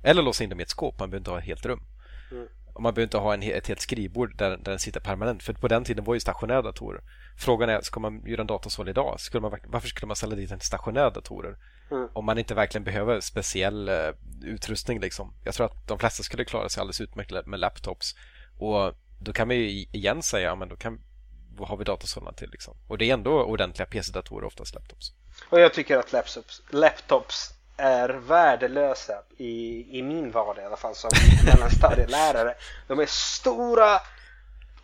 [0.02, 1.82] Eller låsa in dem i ett skåp, man behöver inte ha ett helt rum.
[2.30, 2.46] Mm.
[2.74, 5.42] Och man behöver inte ha en, ett helt skrivbord där, där den sitter permanent.
[5.42, 7.02] För på den tiden var ju stationära datorer.
[7.36, 9.20] Frågan är, ska man göra en datasal idag?
[9.20, 11.56] Skulle man, varför skulle man ställa dit en stationära datorer?
[11.90, 12.08] Mm.
[12.12, 14.10] Om man inte verkligen behöver speciell uh,
[14.42, 15.00] utrustning.
[15.00, 15.34] Liksom.
[15.44, 18.14] Jag tror att de flesta skulle klara sig alldeles utmärkt med laptops.
[18.58, 21.00] Och då kan man ju igen säga, men då kan,
[21.60, 22.50] vad har vi datasalarna till?
[22.50, 22.74] Liksom?
[22.88, 25.12] Och det är ändå ordentliga PC-datorer, oftast laptops.
[25.48, 30.94] Och jag tycker att laptops, laptops är värdelösa i, i min vardag i alla fall
[30.94, 31.10] som
[31.44, 32.54] mellanstadielärare.
[32.88, 34.00] De är stora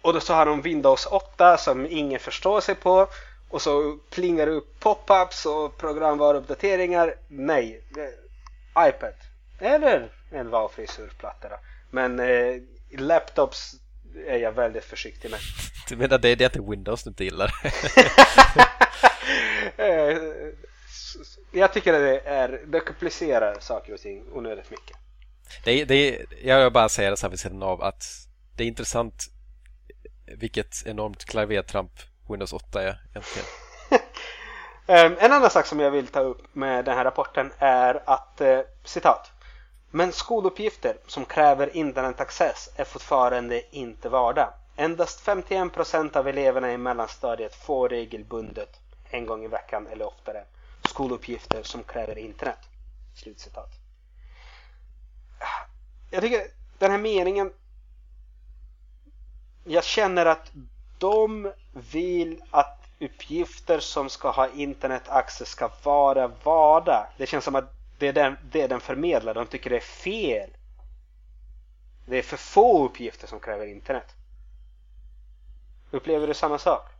[0.02, 3.08] och då så har de Windows 8 som ingen förstår sig på
[3.48, 7.14] och så plingar det upp pop-ups och programvaruuppdateringar.
[7.28, 9.14] Nej, eh, iPad
[9.58, 11.48] eller en valfri surfplatta.
[11.90, 12.56] Men eh,
[12.98, 13.74] laptops
[14.26, 15.40] är jag väldigt försiktig med.
[15.88, 17.54] Du menar det är det att Windows du inte gillar?
[19.76, 20.16] Eh,
[21.52, 24.96] jag tycker att det, är, det komplicerar saker och ting onödigt mycket.
[25.64, 28.04] Det, det, jag bara säga det så här vid sidan av att
[28.56, 29.24] det är intressant
[30.26, 31.92] vilket enormt klavertramp
[32.28, 33.48] Windows 8 är egentligen.
[34.88, 38.40] Ehm, en annan sak som jag vill ta upp med den här rapporten är att
[38.40, 39.30] eh, citat
[39.90, 44.52] men skoluppgifter som kräver internetaccess är fortfarande inte vardag.
[44.76, 50.44] Endast 51% av eleverna i mellanstadiet får regelbundet en gång i veckan eller oftare
[50.84, 52.58] skoluppgifter som kräver internet.
[53.14, 53.70] Slutcitat.
[56.10, 56.46] Jag tycker
[56.78, 57.52] den här meningen
[59.64, 60.52] jag känner att
[60.98, 61.52] de
[61.92, 67.06] vill att uppgifter som ska ha internet access ska vara vardag.
[67.16, 69.34] Det känns som att det är den, det den förmedlar.
[69.34, 70.50] De tycker det är fel.
[72.06, 74.14] Det är för få uppgifter som kräver internet.
[75.90, 76.92] Upplever du samma sak?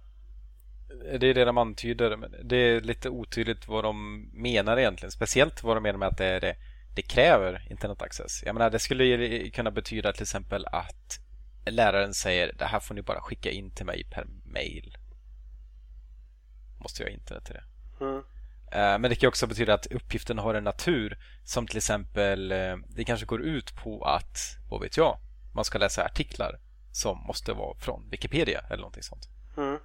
[0.88, 2.16] Det är det de antyder.
[2.16, 5.10] Men det är lite otydligt vad de menar egentligen.
[5.10, 6.56] Speciellt vad de menar med att det, det,
[6.94, 8.42] det kräver internetaccess.
[8.46, 11.20] Jag menar, det skulle kunna betyda till exempel att
[11.64, 14.96] läraren säger det här får ni bara skicka in till mig per mail.
[16.78, 17.64] Måste jag ha internet till det.
[18.04, 18.22] Mm.
[18.72, 22.76] Eh, men det kan också betyda att uppgiften har en natur som till exempel eh,
[22.88, 24.38] det kanske går ut på att,
[24.70, 25.18] vad vet jag,
[25.54, 26.58] man ska läsa artiklar
[26.96, 29.28] som måste vara från Wikipedia eller någonting sånt.
[29.56, 29.78] Mm.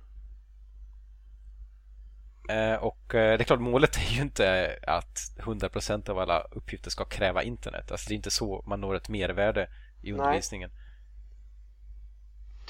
[2.49, 7.05] Eh, och det är klart, målet är ju inte att 100% av alla uppgifter ska
[7.05, 7.91] kräva internet.
[7.91, 9.69] Alltså det är inte så man når ett mervärde
[10.01, 10.69] i undervisningen.
[10.69, 10.81] Nej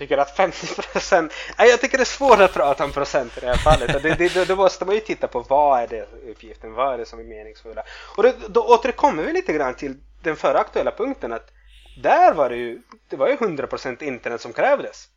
[0.01, 3.55] tycker att 50% jag tycker det är svårt att prata om procent i det här
[3.55, 4.03] fallet.
[4.03, 7.05] Det, det, då måste man ju titta på vad är det uppgiften, vad är det
[7.05, 7.83] som är meningsfulla.
[8.17, 11.51] Och det, då återkommer vi lite grann till den förra aktuella punkten att
[12.01, 15.07] där var det ju, det var ju 100% internet som krävdes.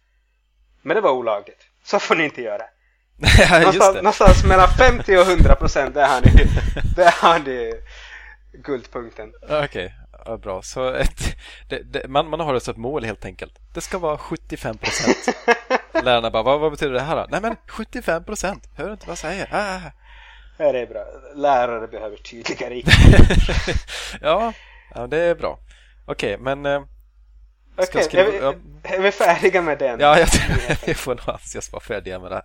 [0.83, 1.61] Men det var olagligt.
[1.85, 2.65] Så får ni inte göra.
[3.61, 5.95] någonstans, någonstans mellan 50 och 100 procent,
[6.97, 7.73] där har ni,
[8.53, 9.33] guldpunkten.
[9.43, 9.91] Okej, okay.
[10.27, 10.63] Ja, bra.
[10.63, 11.37] Så ett,
[11.69, 13.55] det, det, man, man har alltså ett mål helt enkelt.
[13.75, 15.37] Det ska vara 75 procent.
[16.05, 17.27] Lärarna bara, vad, vad, betyder det här då?
[17.31, 18.69] Nej men 75 procent.
[18.77, 19.49] Hör du inte vad jag säger?
[19.53, 19.81] Ah.
[20.57, 21.05] Ja, det är bra.
[21.35, 23.21] Lärare behöver tydliga riktlinjer.
[24.21, 24.53] ja,
[24.95, 25.59] ja, det är bra.
[26.07, 26.67] Okej, okay, men...
[26.67, 26.83] Eh,
[27.77, 28.55] okay, är, vi, ja.
[28.83, 30.01] är vi färdiga med den?
[30.01, 30.29] Ja, jag
[30.87, 32.43] vi får nog anses vara färdiga med det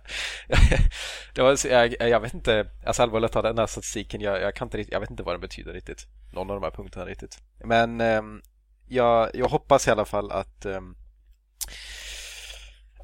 [1.34, 4.66] det var, jag, jag vet inte, alltså allvarligt talat, den här statistiken, jag, jag, kan
[4.66, 7.38] inte, jag vet inte vad den betyder riktigt någon av de här punkterna riktigt.
[7.64, 8.22] Men eh,
[8.88, 10.94] jag, jag hoppas i alla fall att ehm,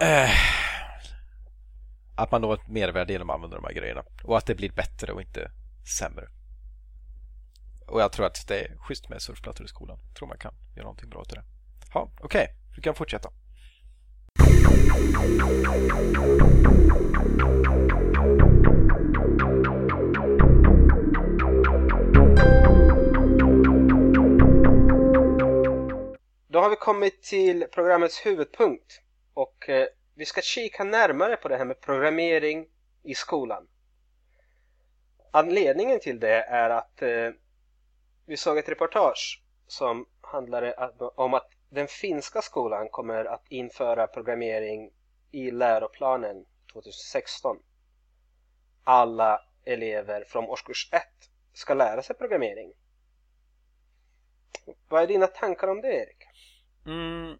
[0.00, 0.30] eh,
[2.16, 4.72] att man når ett mervärde genom att använda de här grejerna och att det blir
[4.72, 5.50] bättre och inte
[5.98, 6.26] sämre.
[7.86, 9.98] Och jag tror att det är schysst med surfplattor i skolan.
[10.08, 11.44] Jag tror man kan göra någonting bra till det.
[11.94, 12.46] Ja, okej, okay.
[12.74, 13.30] du kan fortsätta.
[26.48, 29.00] Då har vi kommit till programmets huvudpunkt
[29.34, 32.66] och eh, vi ska kika närmare på det här med programmering
[33.02, 33.68] i skolan.
[35.32, 37.30] Anledningen till det är att eh,
[38.26, 40.74] vi såg ett reportage som handlade
[41.16, 44.90] om att den finska skolan kommer att införa programmering
[45.30, 47.56] i läroplanen 2016.
[48.84, 51.02] alla elever från årskurs 1
[51.52, 52.72] ska lära sig programmering.
[54.88, 56.24] Vad är dina tankar om det Erik?
[56.86, 57.38] Mm,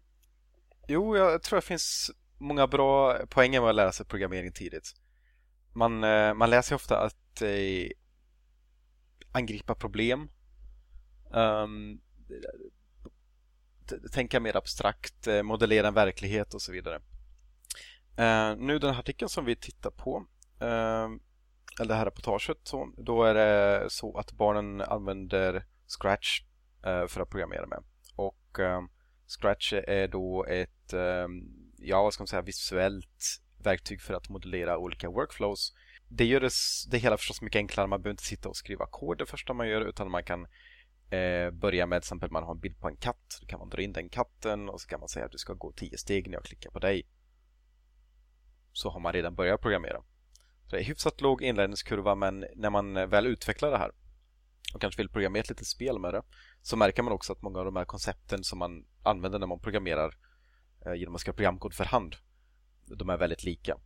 [0.87, 4.93] jo, jag tror det finns många bra poänger med att lära sig programmering tidigt.
[5.73, 7.89] Man, eh, man lär sig ofta att eh,
[9.31, 10.29] angripa problem.
[11.31, 12.01] Um,
[14.11, 16.95] tänka mer abstrakt, eh, modellera en verklighet och så vidare.
[18.19, 20.17] Uh, nu den här artikeln som vi tittar på,
[20.61, 21.17] uh,
[21.79, 26.41] eller det här reportaget, så, då är det så att barnen använder Scratch
[26.87, 27.83] uh, för att programmera med.
[28.15, 28.59] Och
[29.27, 30.93] Scratch är då ett,
[31.77, 35.73] ja vad ska man säga, visuellt verktyg för att modellera olika workflows.
[36.07, 36.51] Det gör det,
[36.91, 37.87] det hela förstås mycket enklare.
[37.87, 40.47] Man behöver inte sitta och skriva kod det första man gör utan man kan
[41.09, 43.37] eh, börja med till exempel man har en bild på en katt.
[43.41, 45.53] Då kan man dra in den katten och så kan man säga att du ska
[45.53, 47.07] gå tio steg när jag klickar på dig.
[48.71, 50.03] Så har man redan börjat programmera.
[50.65, 53.91] Så det är hyfsat låg inlärningskurva men när man väl utvecklar det här
[54.73, 56.23] och kanske vill programmera ett litet spel med det
[56.61, 59.59] så märker man också att många av de här koncepten som man använder när man
[59.59, 60.17] programmerar
[60.85, 62.15] eh, genom att skriva programkod för hand
[62.95, 63.77] de är väldigt lika.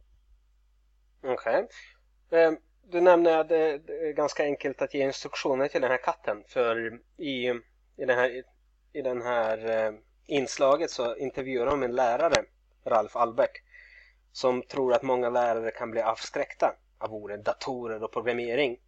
[1.24, 1.68] Okej.
[2.30, 2.48] Okay.
[2.48, 2.58] Um
[2.92, 7.00] du nämnde att det är ganska enkelt att ge instruktioner till den här katten för
[7.18, 7.48] i,
[7.98, 8.44] i, den, här,
[8.94, 9.94] i den här eh,
[10.26, 12.44] inslaget så intervjuar de en lärare,
[12.86, 13.64] Ralf Albeck,
[14.32, 18.80] som tror att många lärare kan bli avskräckta av orden datorer och programmering.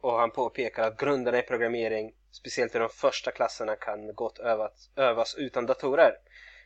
[0.00, 4.90] Och han påpekar att grunderna i programmering, speciellt i de första klasserna, kan gott övas,
[4.96, 6.12] övas utan datorer.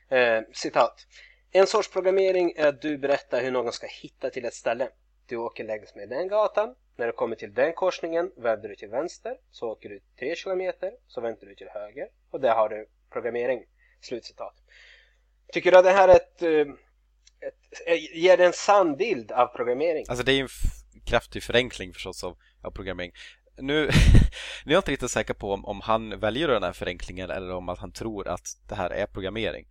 [0.08, 1.06] Eh, citat.
[1.52, 4.88] En sorts programmering är att du berättar hur någon ska hitta till ett ställe.
[5.28, 6.74] Du åker längs med den gatan.
[6.96, 9.36] När du kommer till den korsningen vänder du till vänster.
[9.50, 10.92] Så åker du tre kilometer.
[11.06, 12.08] Så vänder du till höger.
[12.30, 13.64] Och där har du programmering.
[14.00, 14.54] Slutcitat.
[15.52, 16.74] Tycker du att det här är ett, eh,
[17.48, 20.04] ett, ett ger det en sann bild av programmering?
[20.08, 20.48] Alltså det är ju
[20.94, 23.12] en kraftig förenkling förstås av, av programmering.
[23.56, 23.84] Nu,
[24.64, 27.50] nu är jag inte riktigt säker på om, om han väljer den här förenklingen eller
[27.50, 29.66] om att han tror att det här är programmering.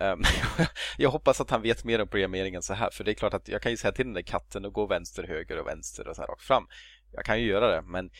[0.00, 0.22] Ehm,
[0.98, 3.34] jag hoppas att han vet mer om programmering än så här, för det är klart
[3.34, 6.08] att jag kan ju säga till den där katten att gå vänster, höger och vänster
[6.08, 6.66] och så här rakt fram.
[7.12, 8.10] Jag kan ju göra det, men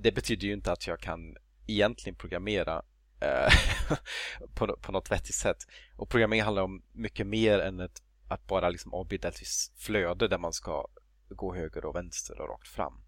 [0.00, 2.82] det betyder ju inte att jag kan egentligen programmera
[3.20, 3.52] eh,
[4.54, 5.56] på, på något vettigt sätt.
[5.96, 10.28] Och programmering handlar om mycket mer än ett, att bara liksom avbilda ett visst flöde
[10.28, 10.86] där man ska
[11.28, 13.02] gå höger och vänster och rakt fram.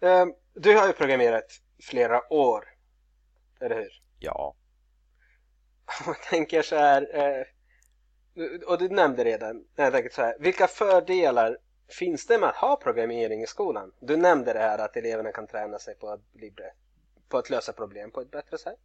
[0.00, 2.64] Um, du har ju programmerat flera år,
[3.60, 4.02] eller hur?
[4.18, 4.56] Ja.
[6.06, 7.44] jag tänker så här, eh,
[8.66, 12.76] och du nämnde redan, jag tänker så här, vilka fördelar finns det med att ha
[12.76, 13.92] programmering i skolan?
[14.00, 16.52] Du nämnde det här att eleverna kan träna sig på att, bli,
[17.28, 18.78] på att lösa problem på ett bättre sätt.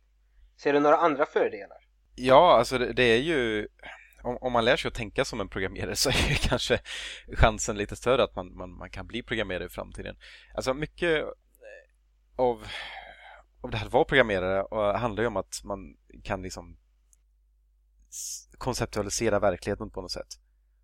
[0.57, 1.77] Ser du några andra fördelar?
[2.15, 3.67] Ja, alltså det, det är ju
[4.23, 6.79] om, om, man lär sig att tänka som en programmerare så är ju kanske
[7.33, 10.15] chansen lite större att man, man, man kan bli programmerare i framtiden.
[10.55, 11.29] Alltså mycket eh,
[12.35, 12.67] av,
[13.61, 16.77] av det här att vara programmerare eh, handlar ju om att man kan liksom
[18.57, 20.39] konceptualisera verkligheten på något sätt.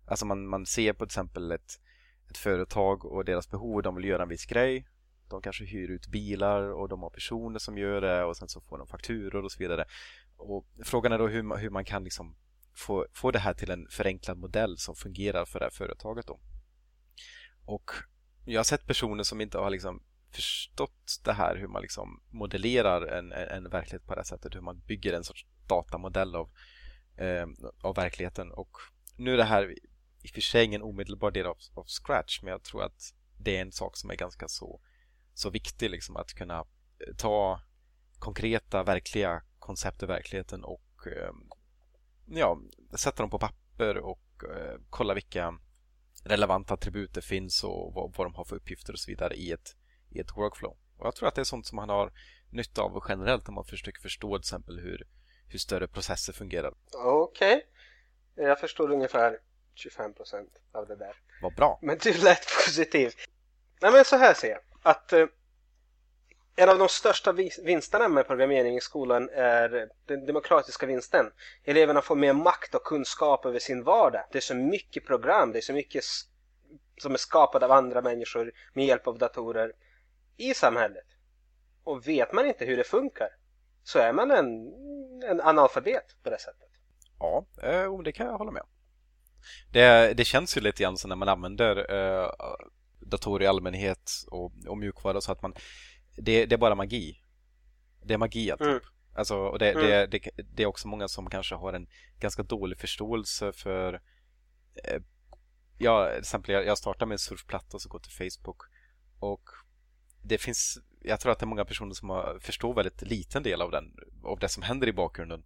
[0.06, 1.80] Alltså man, man ser på till exempel ett,
[2.30, 4.86] ett företag och deras behov, de vill göra en viss grej.
[5.28, 8.60] De kanske hyr ut bilar och de har personer som gör det och sen så
[8.60, 9.84] får de fakturor och så vidare.
[10.36, 12.36] Och frågan är då hur man, hur man kan liksom
[12.74, 16.40] få, få det här till en förenklad modell som fungerar för det här företaget då.
[17.64, 17.90] Och
[18.44, 23.06] jag har sett personer som inte har liksom förstått det här hur man liksom modellerar
[23.06, 26.50] en, en, en verklighet på det här sättet, hur man bygger en sorts datamodell av
[27.20, 27.46] eh,
[27.82, 28.52] av verkligheten.
[28.52, 28.70] Och
[29.16, 29.74] nu är det här
[30.22, 33.56] i och för sig ingen omedelbar del av, av Scratch, men jag tror att det
[33.56, 34.80] är en sak som är ganska så,
[35.34, 37.60] så viktig, liksom, att kunna eh, ta
[38.18, 41.32] konkreta, verkliga koncept i verkligheten och eh,
[42.26, 42.60] ja,
[42.94, 45.58] sätta dem på papper och eh, kolla vilka
[46.24, 49.52] relevanta attribut det finns och vad, vad de har för uppgifter och så vidare i
[49.52, 49.76] ett,
[50.10, 50.76] i ett workflow.
[50.96, 52.12] Och Jag tror att det är sånt som man har
[52.50, 55.06] nytta av generellt när man försöker förstå till exempel hur
[55.50, 56.74] hur större processer fungerar.
[56.94, 57.56] Okej.
[57.56, 58.46] Okay.
[58.46, 59.38] Jag förstår ungefär
[59.86, 61.16] 25% av det där.
[61.42, 61.78] Vad bra.
[61.82, 63.14] Men du lät positiv.
[63.82, 64.60] Nej men så här ser jag.
[64.82, 65.26] Att eh,
[66.56, 67.32] en av de största
[67.62, 71.26] vinsterna med programmering i skolan är den demokratiska vinsten.
[71.64, 74.24] Eleverna får mer makt och kunskap över sin vardag.
[74.32, 76.04] Det är så mycket program, det är så mycket
[76.98, 79.72] som är skapat av andra människor med hjälp av datorer
[80.36, 81.06] i samhället.
[81.84, 83.28] Och vet man inte hur det funkar
[83.84, 84.72] så är man en
[85.22, 86.68] en analfabet på det sättet.
[87.18, 88.62] Ja, eh, det kan jag hålla med
[89.70, 92.30] det, det känns ju lite grann så när man använder eh,
[93.00, 95.54] datorer i allmänhet och, och mjukvara så att man
[96.16, 97.22] det, det är bara magi.
[98.02, 98.72] Det är magi alltihop.
[98.72, 98.84] Mm.
[99.14, 99.86] Alltså, och det, mm.
[99.86, 101.86] det, det, det, är också många som kanske har en
[102.18, 103.94] ganska dålig förståelse för
[104.84, 105.02] eh,
[105.78, 108.62] jag, till exempel, jag startar med en surfplatta och så går till Facebook
[109.18, 109.50] och
[110.22, 113.62] det finns, jag tror att det är många personer som har, förstår väldigt liten del
[113.62, 115.44] av, den, av det som händer i bakgrunden.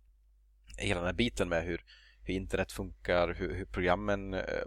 [0.78, 1.84] Hela den här biten med hur,
[2.22, 4.64] hur internet funkar, hur, hur programmen eh,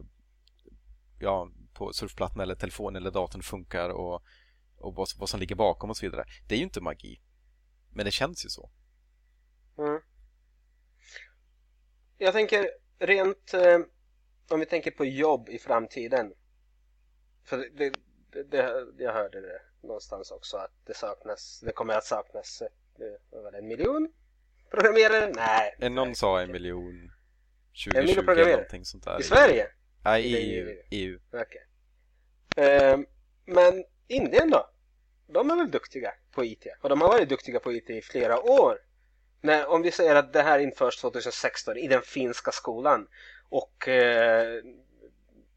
[1.19, 4.23] ja, på surfplattan eller telefonen eller datorn funkar och,
[4.77, 6.25] och vad, vad som ligger bakom och så vidare.
[6.47, 7.21] Det är ju inte magi.
[7.89, 8.69] Men det känns ju så.
[9.77, 10.01] Mm.
[12.17, 12.69] Jag tänker
[12.99, 13.79] rent eh,
[14.49, 16.33] om vi tänker på jobb i framtiden.
[17.43, 17.93] För det,
[18.31, 23.57] det, det, jag hörde det någonstans också att det saknas, det kommer att saknas eh,
[23.59, 24.13] en miljon
[24.71, 25.31] programmerare?
[25.35, 25.75] Nej.
[25.79, 27.11] En någon sa en miljon
[27.85, 28.51] 2020 en miljon programmerare.
[28.51, 29.19] någonting sånt där.
[29.19, 29.67] I Sverige?
[30.03, 30.81] Nej, i EU.
[30.91, 31.19] EU.
[31.31, 31.61] Okej.
[32.55, 32.65] Okay.
[32.65, 32.99] Eh,
[33.45, 34.69] men Indien då?
[35.27, 36.67] De är väl duktiga på IT?
[36.81, 38.79] Och de har varit duktiga på IT i flera år.
[39.41, 43.07] När, om vi säger att det här införs 2016 i den finska skolan
[43.49, 44.63] och eh,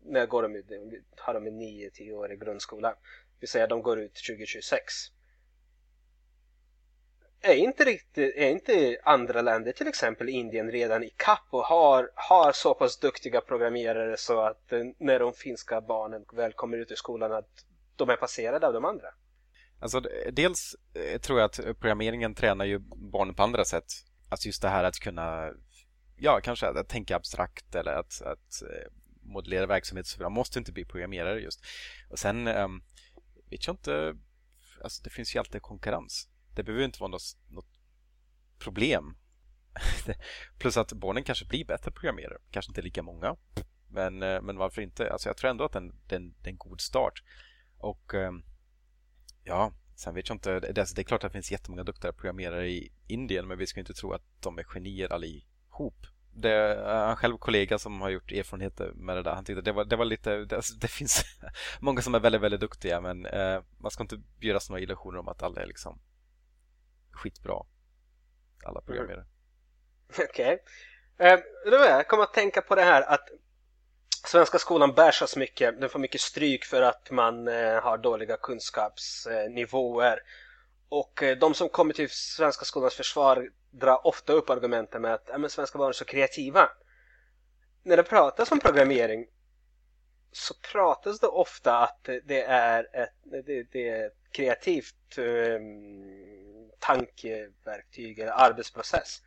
[0.02, 0.66] när går de ut?
[1.16, 2.94] Har de en 9-10 år i grundskola?
[3.40, 4.84] Vill säga de går ut 2026.
[7.42, 12.10] Är inte, riktigt, är inte andra länder, till exempel Indien, redan i kapp och har,
[12.14, 16.90] har så pass duktiga programmerare så att eh, när de finska barnen väl kommer ut
[16.90, 17.64] i skolan att
[17.96, 19.06] de är passerade av de andra?
[19.80, 20.00] Alltså,
[20.32, 22.78] dels eh, tror jag att programmeringen tränar ju
[23.12, 23.84] barnen på andra sätt.
[24.28, 25.50] Alltså just det här att kunna,
[26.16, 30.06] ja, kanske att, att tänka abstrakt eller att, att eh, modellera verksamhet.
[30.06, 31.60] Så bra, man måste inte bli programmerare just.
[32.10, 32.82] Och sen um,
[33.50, 34.16] vet jag inte,
[34.84, 36.28] alltså det finns ju alltid konkurrens.
[36.54, 37.80] Det behöver inte vara något, något
[38.58, 39.16] problem.
[40.58, 43.36] Plus att barnen kanske blir bättre programmerare, kanske inte lika många.
[43.88, 45.12] Men, eh, men varför inte?
[45.12, 47.22] Alltså jag tror ändå att det är en, en god start.
[47.78, 48.42] Och ehm,
[49.44, 50.60] Ja, sen vet jag inte.
[50.60, 53.66] Det, det alltså, är klart att det finns jättemånga duktiga programmerare i Indien men vi
[53.66, 56.06] ska inte tro att de är genier allihop.
[56.40, 59.34] Det är en själv kollega som har gjort erfarenheter med det där.
[59.34, 61.24] Han tyckte det var, det var lite, det, alltså, det finns
[61.80, 65.28] många som är väldigt, väldigt duktiga men eh, man ska inte bjudas några illusioner om
[65.28, 66.00] att alla är liksom
[67.10, 67.66] skitbra.
[68.64, 69.20] Alla programmerare.
[69.20, 69.28] Mm.
[70.30, 70.58] Okej.
[71.16, 71.32] Okay.
[71.32, 71.40] Eh,
[71.88, 73.28] jag kommer att tänka på det här att
[74.26, 80.20] Svenska skolan bärsas mycket, den får mycket stryk för att man eh, har dåliga kunskapsnivåer.
[80.88, 85.24] Och eh, de som kommer till svenska skolans försvar drar ofta upp argumenten med att
[85.32, 86.68] ja, men svenska barn är så kreativa.
[87.82, 89.26] När det pratas om programmering
[90.32, 98.18] så pratas det ofta att det är ett, det, det är ett kreativt um, tankeverktyg
[98.18, 99.22] eller arbetsprocess.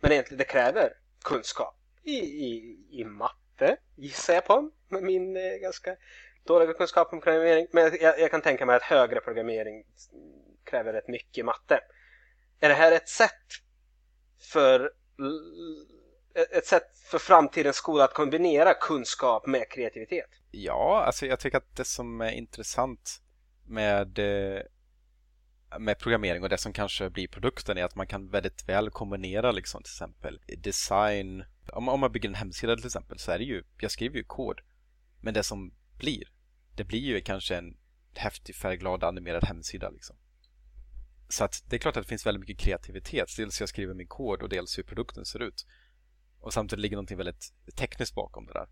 [0.00, 0.92] Men egentligen det kräver
[1.24, 5.96] kunskap i, i, i matte matte, gissar jag på, med min eh, ganska
[6.44, 7.66] dåliga kunskap om programmering.
[7.72, 9.84] Men jag, jag, kan tänka mig att högre programmering
[10.64, 11.80] kräver rätt mycket matte.
[12.60, 13.46] Är det här ett sätt
[14.42, 14.90] för
[16.56, 20.30] ett sätt för framtidens skola att kombinera kunskap med kreativitet?
[20.50, 23.22] Ja, alltså jag tycker att det som är intressant
[23.66, 24.62] med eh,
[25.78, 29.52] med programmering och det som kanske blir produkten är att man kan väldigt väl kombinera
[29.52, 33.44] liksom till exempel design om, om man bygger en hemsida till exempel så är det
[33.44, 34.60] ju, jag skriver ju kod.
[35.20, 36.24] Men det som blir,
[36.76, 37.76] det blir ju kanske en
[38.14, 40.16] häftig färgglad animerad hemsida liksom.
[41.32, 43.36] Så att det är klart att det finns väldigt mycket kreativitet.
[43.36, 45.66] Dels jag skriver min kod och dels hur produkten ser ut.
[46.40, 48.68] Och samtidigt ligger någonting väldigt tekniskt bakom det där.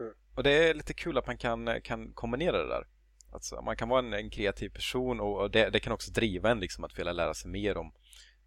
[0.00, 0.14] Mm.
[0.34, 2.86] Och det är lite kul att man kan, kan kombinera det där.
[3.32, 6.50] Alltså, man kan vara en, en kreativ person och, och det, det, kan också driva
[6.50, 7.92] en liksom att vilja lära sig mer om,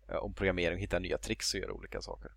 [0.09, 2.31] eh, om programmering, hitta nya tricks och göra olika saker.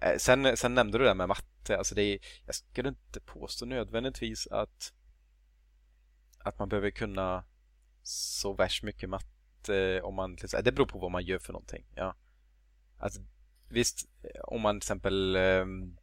[0.00, 1.78] Eh, sen, sen nämnde du det med matte.
[1.78, 4.92] Alltså det är, jag skulle inte påstå nödvändigtvis att,
[6.38, 7.44] att man behöver kunna
[8.02, 9.29] så värst mycket matte
[9.68, 11.84] Eh, om man, det beror på vad man gör för någonting.
[11.94, 12.14] Ja.
[12.98, 13.20] Alltså,
[13.68, 15.96] visst, eh, om man till exempel ehm,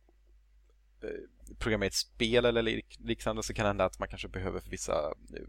[1.03, 4.69] eh, programmerar ett spel eller liknande så kan det hända att man kanske behöver för
[4.69, 5.47] vissa eh,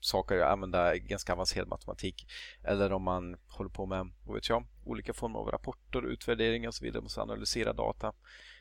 [0.00, 2.26] saker använda ganska avancerad matematik.
[2.64, 6.74] Eller om man håller på med, vad vet jag, olika former av rapporter, utvärderingar och
[6.74, 7.02] så vidare.
[7.02, 8.12] Måste analysera data.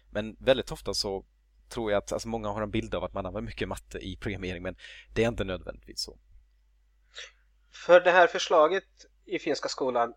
[0.09, 1.25] Men väldigt ofta så
[1.69, 4.17] tror jag att alltså många har en bild av att man använder mycket matte i
[4.17, 4.75] programmering men
[5.13, 6.17] det är inte nödvändigtvis så.
[7.71, 8.83] För det här förslaget
[9.25, 10.13] i finska skolan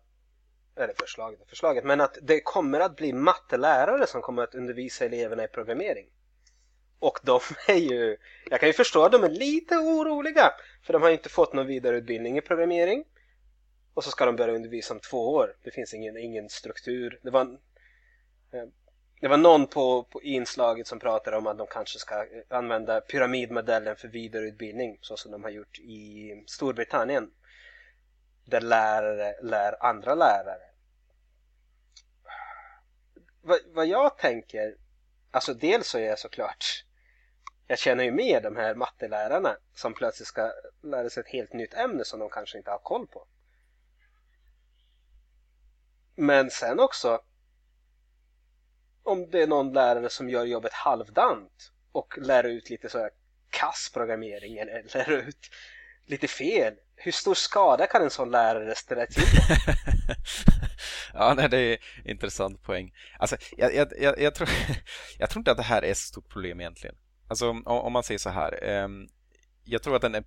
[0.75, 5.43] eller förslaget förslaget, men att det kommer att bli mattelärare som kommer att undervisa eleverna
[5.43, 6.07] i programmering.
[6.99, 8.17] Och de är ju,
[8.49, 10.51] jag kan ju förstå att de är lite oroliga
[10.83, 13.05] för de har inte fått någon vidareutbildning i programmering.
[13.93, 15.55] Och så ska de börja undervisa om två år.
[15.63, 17.19] Det finns ingen, ingen struktur.
[17.21, 17.41] Det var,
[18.51, 18.63] eh,
[19.21, 23.95] det var någon på, på inslaget som pratade om att de kanske ska använda pyramidmodellen
[23.95, 27.31] för vidareutbildning så som de har gjort i Storbritannien.
[28.45, 30.69] Där lärare lär andra lärare.
[33.41, 34.75] Vad, vad jag tänker,
[35.31, 36.83] alltså dels så är jag såklart
[37.67, 41.73] jag känner ju med de här mattelärarna som plötsligt ska lära sig ett helt nytt
[41.73, 43.27] ämne som de kanske inte har koll på.
[46.15, 47.21] Men sen också
[49.03, 53.11] om det är någon lärare som gör jobbet halvdant och lär ut lite så här
[53.49, 55.49] kass programmering eller lär ut
[56.05, 56.73] lite fel.
[56.95, 59.23] Hur stor skada kan en sån lärare ställa till
[61.13, 62.91] Ja, nej, det är en intressant poäng.
[63.19, 64.49] Alltså, jag, jag, jag, jag, tror,
[65.17, 66.95] jag tror inte att det här är ett stort problem egentligen.
[67.27, 68.63] Alltså om, om man säger så här.
[68.63, 68.87] Eh,
[69.63, 70.23] jag tror att den är,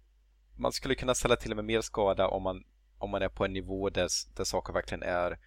[0.56, 2.64] man skulle kunna ställa till med mer skada om man,
[2.98, 5.38] om man är på en nivå där, där saker verkligen är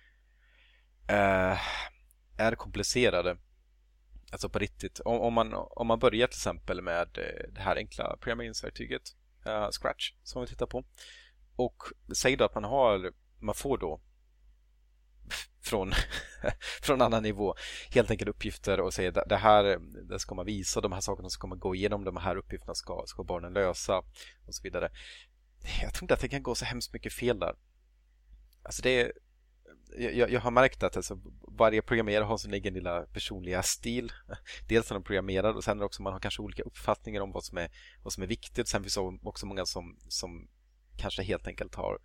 [1.08, 1.58] eh,
[2.38, 3.38] är komplicerade.
[4.32, 5.00] Alltså på riktigt.
[5.00, 9.02] Om, om, man, om man börjar till exempel med eh, det här enkla programmeringsverktyget
[9.50, 10.84] uh, Scratch som vi tittar på.
[11.56, 11.84] Och
[12.16, 14.02] säg då att man har man får då
[15.62, 15.92] från,
[16.82, 17.56] från annan nivå.
[17.92, 19.80] Helt enkelt uppgifter och säger det här
[20.10, 23.04] det ska man visa, de här sakerna ska man gå igenom, de här uppgifterna ska,
[23.06, 23.98] ska barnen lösa
[24.48, 24.92] och så vidare.
[25.82, 27.56] Jag tror inte att det kan gå så hemskt mycket fel där.
[28.64, 29.12] Alltså det
[29.98, 34.12] jag, jag har märkt att alltså, varje programmerare har sin egen lilla personliga stil.
[34.68, 37.58] Dels när de programmerar och sen också man har kanske olika uppfattningar om vad som
[37.58, 37.72] är,
[38.04, 38.68] vad som är viktigt.
[38.68, 40.48] Sen finns det också många som, som
[40.98, 42.00] kanske helt enkelt har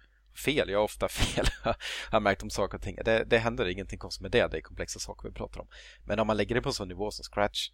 [0.45, 0.69] fel.
[0.71, 1.47] Jag har ofta fel.
[1.65, 1.75] jag
[2.11, 2.99] har märkt om saker och ting.
[3.05, 4.49] Det, det händer ingenting konstigt med det.
[4.49, 5.69] Det är komplexa saker vi pratar om.
[6.05, 7.71] Men om man lägger det på en sån nivå som Scratch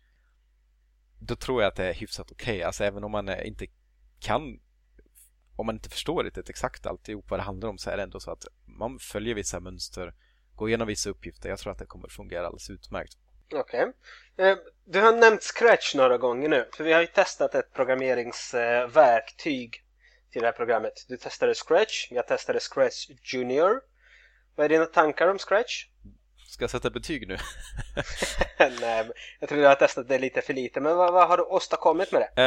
[1.20, 2.54] då tror jag att det är hyfsat okej.
[2.54, 2.62] Okay.
[2.62, 3.66] Alltså även om man inte
[4.20, 4.60] kan
[5.56, 8.20] om man inte förstår riktigt exakt alltihop vad det handlar om så är det ändå
[8.20, 8.44] så att
[8.80, 10.14] man följer vissa mönster,
[10.54, 11.48] går igenom vissa uppgifter.
[11.48, 13.18] Jag tror att det kommer fungera alldeles utmärkt.
[13.54, 13.82] Okej.
[13.82, 14.48] Okay.
[14.48, 19.84] Eh, du har nämnt Scratch några gånger nu, för vi har ju testat ett programmeringsverktyg
[20.32, 20.92] till det här programmet.
[21.08, 23.80] Du testade Scratch, jag testade Scratch Junior.
[24.56, 25.86] Vad är dina tankar om Scratch?
[26.48, 27.36] Ska jag sätta betyg nu?
[28.80, 29.10] Nej,
[29.40, 30.80] jag tror jag har testat det lite för lite.
[30.80, 32.30] Men vad, vad har du åstadkommit med det?
[32.40, 32.46] Uh,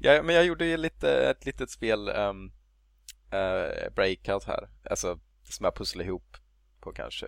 [0.00, 2.52] ja, men jag gjorde ju lite, ett litet spel, um,
[3.32, 4.68] uh, Breakout här.
[4.90, 6.36] Alltså, som jag pusslar ihop
[6.80, 7.26] på kanske,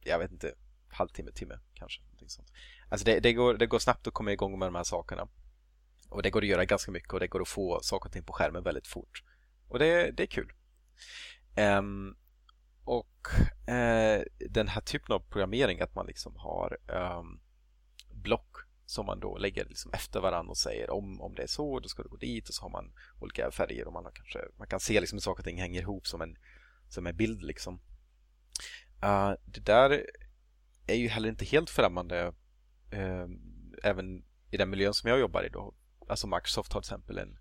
[0.00, 0.54] jag vet inte,
[0.88, 2.02] halvtimme, timme kanske.
[2.26, 2.52] sånt.
[2.88, 5.28] Alltså det, det, går, det går snabbt att komma igång med de här sakerna.
[6.08, 8.24] Och det går att göra ganska mycket och det går att få saker och ting
[8.24, 9.22] på skärmen väldigt fort.
[9.68, 10.52] Och det, det är kul.
[11.56, 12.16] Um,
[12.84, 13.28] och
[13.68, 16.78] uh, den här typen av programmering att man liksom har
[17.18, 17.40] um,
[18.10, 18.56] block
[18.92, 21.88] som man då lägger liksom efter varandra och säger om, om det är så, då
[21.88, 24.68] ska du gå dit och så har man olika färger och man, har kanske, man
[24.68, 26.36] kan se liksom hur saker och ting hänger ihop som en,
[26.88, 27.42] som en bild.
[27.42, 27.80] Liksom.
[29.04, 30.06] Uh, det där
[30.86, 32.32] är ju heller inte helt främmande
[32.92, 33.26] uh,
[33.82, 35.48] även i den miljön som jag jobbar i.
[35.48, 35.74] Då.
[36.08, 37.38] Alltså Microsoft har till exempel en,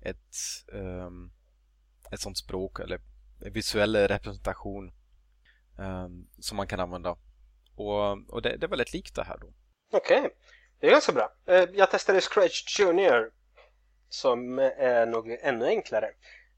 [0.00, 0.36] ett,
[0.72, 1.32] um,
[2.12, 3.00] ett sånt språk eller
[3.38, 4.92] visuell representation
[5.78, 7.16] um, som man kan använda.
[7.74, 9.54] Och, och det, det, är väldigt likt det här då.
[9.92, 10.30] Okej, okay
[10.80, 11.32] det är ganska bra.
[11.46, 13.30] Eh, jag testade Scratch Junior
[14.08, 16.10] som är nog ännu enklare.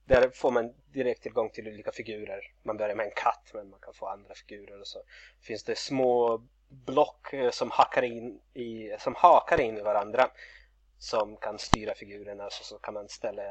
[0.04, 2.40] Där får man direkt tillgång till olika figurer.
[2.62, 5.02] Man börjar med en katt men man kan få andra figurer och så
[5.40, 10.30] finns det små block eh, som hakar in i, som hakar in i varandra
[10.98, 13.42] som kan styra figurerna så, så kan man ställa,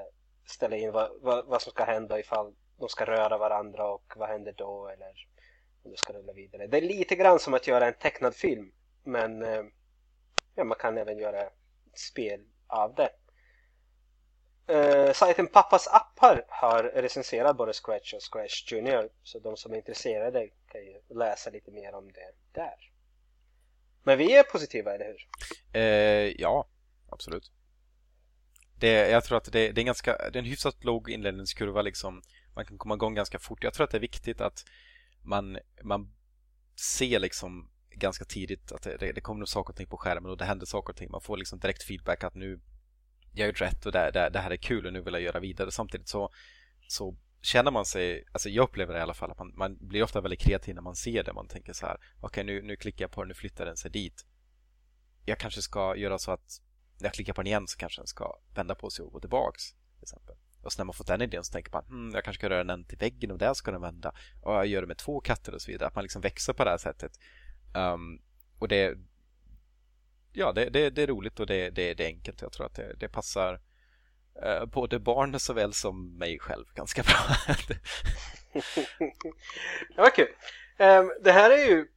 [0.45, 4.29] ställa in vad, vad, vad som ska hända ifall de ska röra varandra och vad
[4.29, 5.27] händer då eller
[5.83, 6.67] om du ska rulla vidare.
[6.67, 8.71] Det är lite grann som att göra en tecknad film
[9.03, 9.63] men eh,
[10.57, 11.53] ja, man kan även göra ett
[11.93, 13.09] spel av det.
[14.71, 19.77] Uh, sajten Pappas appar har recenserat både Scratch och Scratch Junior så de som är
[19.77, 22.91] intresserade kan ju läsa lite mer om det där.
[24.03, 25.27] Men vi är positiva, eller hur?
[25.81, 26.67] Uh, ja,
[27.09, 27.51] absolut.
[28.79, 32.21] Det, jag tror att det, det, är ganska, det är en hyfsat låg inledningskurva liksom
[32.55, 33.63] man kan komma igång ganska fort.
[33.63, 34.65] Jag tror att det är viktigt att
[35.21, 36.13] man, man
[36.75, 37.69] ser liksom
[37.99, 40.93] ganska tidigt att det, det kommer saker och ting på skärmen och det händer saker
[40.93, 41.11] och ting.
[41.11, 42.59] Man får liksom direkt feedback att nu
[43.33, 45.23] jag har gjort rätt och det, det, det här är kul och nu vill jag
[45.23, 45.71] göra vidare.
[45.71, 46.29] Samtidigt så,
[46.87, 50.03] så känner man sig, alltså jag upplever det i alla fall, att man, man blir
[50.03, 51.33] ofta väldigt kreativ när man ser det.
[51.33, 53.77] Man tänker så här, okej okay, nu, nu klickar jag på den, nu flyttar den
[53.77, 54.25] sig dit.
[55.25, 56.61] Jag kanske ska göra så att
[56.99, 59.19] när jag klickar på den igen så kanske den ska vända på sig och gå
[59.19, 59.63] tillbaks.
[59.71, 60.35] Till exempel.
[60.63, 62.63] Och så när man fått den idén så tänker man hmm, jag kanske ska röra
[62.63, 64.15] den till väggen och där ska den vända.
[64.41, 65.87] Och jag gör det med två katter och så vidare.
[65.87, 67.11] Att man liksom växer på det här sättet.
[67.73, 68.21] Um,
[68.59, 68.97] och det,
[70.33, 72.41] ja, det, det, det, är roligt och det, det, det är enkelt.
[72.41, 73.61] Jag tror att det, det passar
[74.45, 77.55] uh, både barn såväl som mig själv ganska bra.
[79.95, 80.29] det var kul.
[80.79, 81.87] Um, det här är ju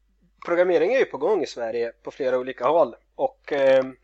[0.47, 3.97] programmering är ju på gång i Sverige på flera olika håll och ehm, um,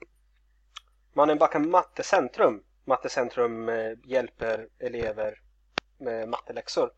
[1.12, 5.40] Mannen bakom Mattecentrum Mattecentrum uh, hjälper elever
[5.98, 6.90] med matteläxor.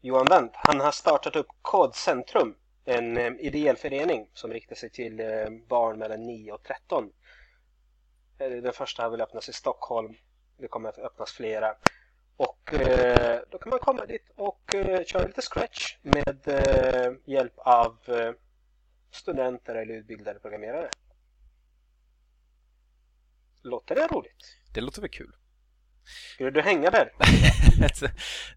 [0.00, 2.54] Johan Wendt, han har startat upp Kodcentrum,
[2.84, 7.12] en eh, ideell förening som riktar sig till eh, barn mellan 9 och 13
[8.38, 10.14] eh, Den första vill öppnas i Stockholm.
[10.56, 11.76] Det kommer att öppnas flera.
[12.36, 17.52] Och eh, då kan man komma dit och eh, köra lite scratch med eh, hjälp
[17.56, 18.32] av eh,
[19.10, 20.88] studenter eller utbildade programmerare.
[23.62, 24.56] Låter det roligt?
[24.74, 25.34] Det låter väl kul.
[26.34, 27.12] Skulle du hänga där?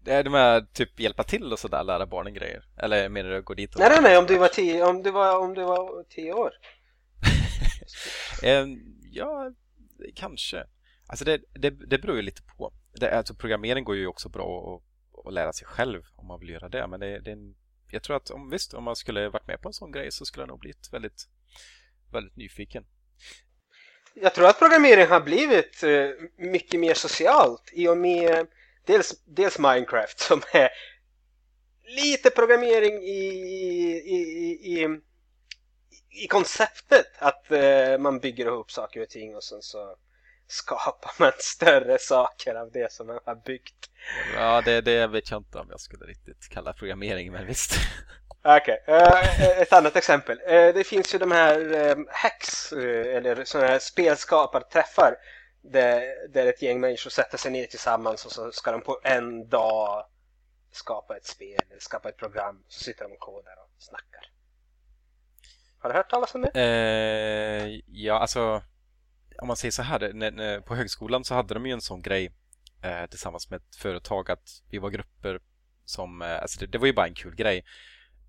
[0.04, 2.64] det är de här typ hjälpa till och sådär, lära barnen grejer?
[2.76, 3.80] Eller menar du gå dit och...
[3.80, 6.52] Nej, nej, nej, om du var tio, om du var, om du var tio år.
[8.42, 8.78] Ehm,
[9.12, 9.52] ja,
[10.14, 10.64] kanske.
[11.06, 12.72] Alltså det, det, det beror ju lite på.
[12.94, 16.48] Det, alltså programmering går ju också bra att, att lära sig själv om man vill
[16.48, 16.86] göra det.
[16.86, 17.54] Men det, det är en,
[17.90, 20.24] jag tror att om, visst, om man skulle varit med på en sån grej så
[20.24, 21.28] skulle jag nog blivit väldigt,
[22.12, 22.84] väldigt nyfiken.
[24.14, 28.46] Jag tror att programmering har blivit eh, mycket mer socialt i och med
[28.86, 30.68] dels, dels Minecraft som är
[31.86, 35.00] lite programmering i, i, i, i,
[36.24, 39.96] i konceptet att eh, man bygger ihop saker och ting och sen så
[40.46, 43.90] skapar man större saker av det som man har byggt.
[44.36, 47.72] Ja, det, det vet jag inte om jag skulle riktigt kalla programmering, men visst.
[48.46, 48.94] Ah, okej, okay.
[48.94, 50.38] uh, ett annat exempel.
[50.38, 55.16] Uh, det finns ju de här um, hacks, uh, eller sådana här spelskaparträffar
[55.62, 59.48] där, där ett gäng människor sätter sig ner tillsammans och så ska de på en
[59.48, 60.06] dag
[60.72, 62.64] skapa ett spel eller skapa ett program.
[62.68, 64.30] Så sitter de och kodar och snackar.
[65.78, 67.82] Har du hört talas om det?
[67.86, 68.62] ja, alltså
[69.38, 72.32] om man säger så här, på högskolan så hade de ju en sån grej
[72.82, 75.40] eh, tillsammans med ett företag att vi var grupper
[75.84, 77.64] som, eh, alltså det, det, var ju bara en kul grej.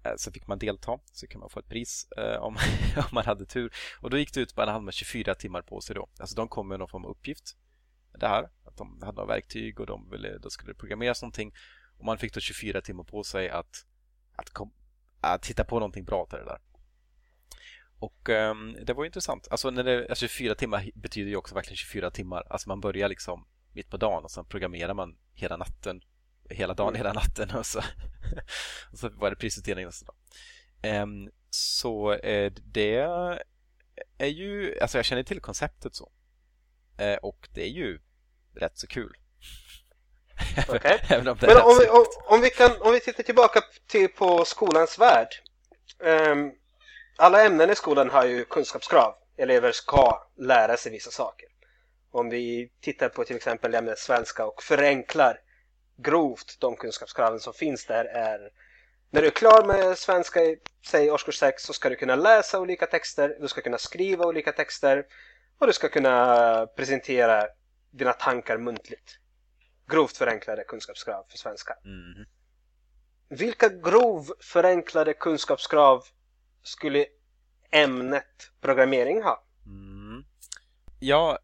[0.06, 2.58] Eh, så fick man delta, så kan man få ett pris eh, om,
[2.98, 3.74] om man hade tur.
[4.02, 6.10] Och då gick det ut på att man hade 24 timmar på sig då.
[6.20, 7.58] Alltså de kom med någon form av uppgift.
[8.20, 11.54] Det här, att de hade några verktyg och de ville, då skulle det programmeras någonting.
[11.98, 13.86] Och man fick då 24 timmar på sig att,
[14.36, 14.74] att, kom,
[15.22, 16.60] att hitta på någonting bra till det där.
[18.00, 19.48] Och eh, det var intressant.
[19.52, 22.44] Alltså, när det, alltså 24 timmar betyder ju också verkligen 24 timmar.
[22.50, 26.02] Alltså man börjar liksom mitt på dagen och sen programmerar man hela natten.
[26.50, 26.98] Hela dagen, mm.
[26.98, 27.80] hela natten och så,
[28.92, 30.16] och så var det prisutdelning nästa dag.
[31.04, 33.00] Um, så uh, det
[34.18, 36.12] är ju, alltså jag känner till konceptet så.
[37.02, 38.00] Uh, och det är ju
[38.56, 39.18] rätt så kul.
[40.70, 41.00] Okay.
[41.10, 41.38] Men om
[41.80, 45.28] vi, om, om, vi kan, om vi tittar tillbaka till på skolans värld.
[46.00, 46.52] Um,
[47.18, 49.16] alla ämnen i skolan har ju kunskapskrav.
[49.38, 51.48] Elever ska lära sig vissa saker.
[52.12, 55.40] Om vi tittar på till exempel ämnet svenska och förenklar
[55.98, 58.52] grovt de kunskapskraven som finns där är
[59.10, 62.60] när du är klar med svenska i säg årskurs 6 så ska du kunna läsa
[62.60, 65.06] olika texter, du ska kunna skriva olika texter
[65.60, 67.48] och du ska kunna presentera
[67.92, 69.20] dina tankar muntligt.
[69.88, 71.74] Grovt förenklade kunskapskrav för svenska.
[71.86, 72.26] Mm.
[73.30, 76.04] Vilka grov förenklade kunskapskrav
[76.64, 77.06] skulle
[77.72, 79.44] ämnet programmering ha?
[79.66, 80.26] Mm.
[81.00, 81.40] Ja,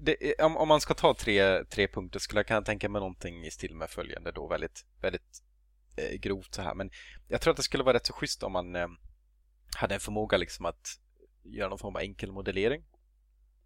[0.00, 3.44] det, om, om, man ska ta tre, tre punkter skulle jag kunna tänka mig någonting
[3.44, 5.42] i stil med följande då väldigt, väldigt
[5.96, 6.74] eh, grovt så här.
[6.74, 6.90] Men
[7.28, 8.88] jag tror att det skulle vara rätt så schysst om man eh,
[9.76, 11.00] hade en förmåga liksom att
[11.42, 12.84] göra någon form av enkel modellering.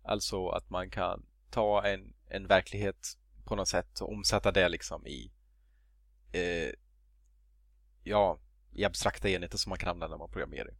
[0.04, 5.06] Alltså att man kan ta en, en verklighet på något sätt och omsätta det liksom
[5.06, 5.32] i
[6.32, 6.72] eh,
[8.02, 8.38] ja,
[8.72, 10.74] i abstrakta enheter som man kan använda när man programmerar.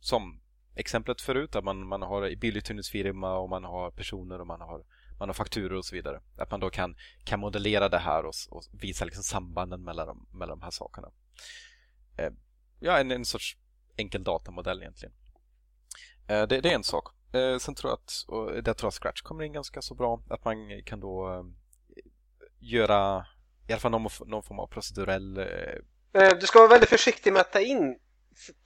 [0.00, 0.40] Som
[0.74, 4.84] exemplet förut, att man, man har biluthyrningsfirma och man har personer och man har,
[5.18, 6.20] man har fakturor och så vidare.
[6.36, 10.26] Att man då kan, kan modellera det här och, och visa liksom sambanden mellan de,
[10.38, 11.08] mellan de här sakerna.
[12.16, 12.30] Eh,
[12.80, 13.56] ja, en, en sorts
[13.96, 15.14] enkel datamodell egentligen.
[16.28, 17.04] Eh, det, det, är en sak.
[17.32, 20.22] Eh, sen tror jag att, och där tror jag Scratch kommer in ganska så bra,
[20.30, 21.44] att man kan då eh,
[22.58, 23.26] göra
[23.68, 27.32] i alla fall någon, någon form av procedurell eh, eh du ska vara väldigt försiktig
[27.32, 27.98] med att ta in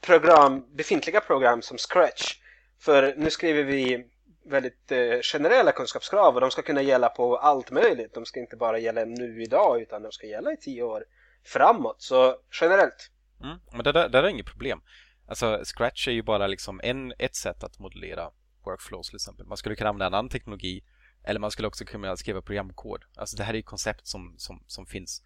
[0.01, 2.35] program, befintliga program som Scratch.
[2.79, 4.10] För nu skriver vi
[4.45, 8.14] väldigt eh, generella kunskapskrav och de ska kunna gälla på allt möjligt.
[8.14, 11.05] De ska inte bara gälla nu idag utan de ska gälla i tio år
[11.45, 12.03] framåt.
[12.03, 13.11] Så generellt.
[13.43, 14.80] Mm, men det där, det där är inget problem.
[15.28, 18.30] Alltså Scratch är ju bara liksom en, ett sätt att modellera
[18.64, 19.47] workflows till exempel.
[19.47, 20.84] Man skulle kunna använda en annan teknologi
[21.24, 23.05] eller man skulle också kunna skriva programkod.
[23.16, 25.22] Alltså det här är ju koncept som, som, som finns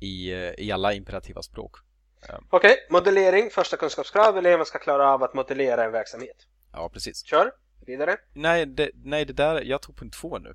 [0.00, 1.76] i, eh, i alla imperativa språk.
[2.22, 2.76] Okej, okay.
[2.90, 4.38] modellering, första kunskapskrav.
[4.38, 6.36] Eleven ska klara av att modellera en verksamhet.
[6.72, 7.24] Ja, precis.
[7.24, 7.52] Kör,
[7.90, 8.16] vidare.
[8.34, 10.54] Nej, det, nej, det där, jag tog punkt två nu.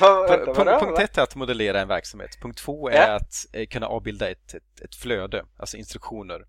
[0.00, 2.38] vänta, punkt, punkt ett är att modellera en verksamhet.
[2.40, 3.16] Punkt två är ja.
[3.16, 6.46] att eh, kunna avbilda ett, ett, ett, flöde, alltså instruktioner.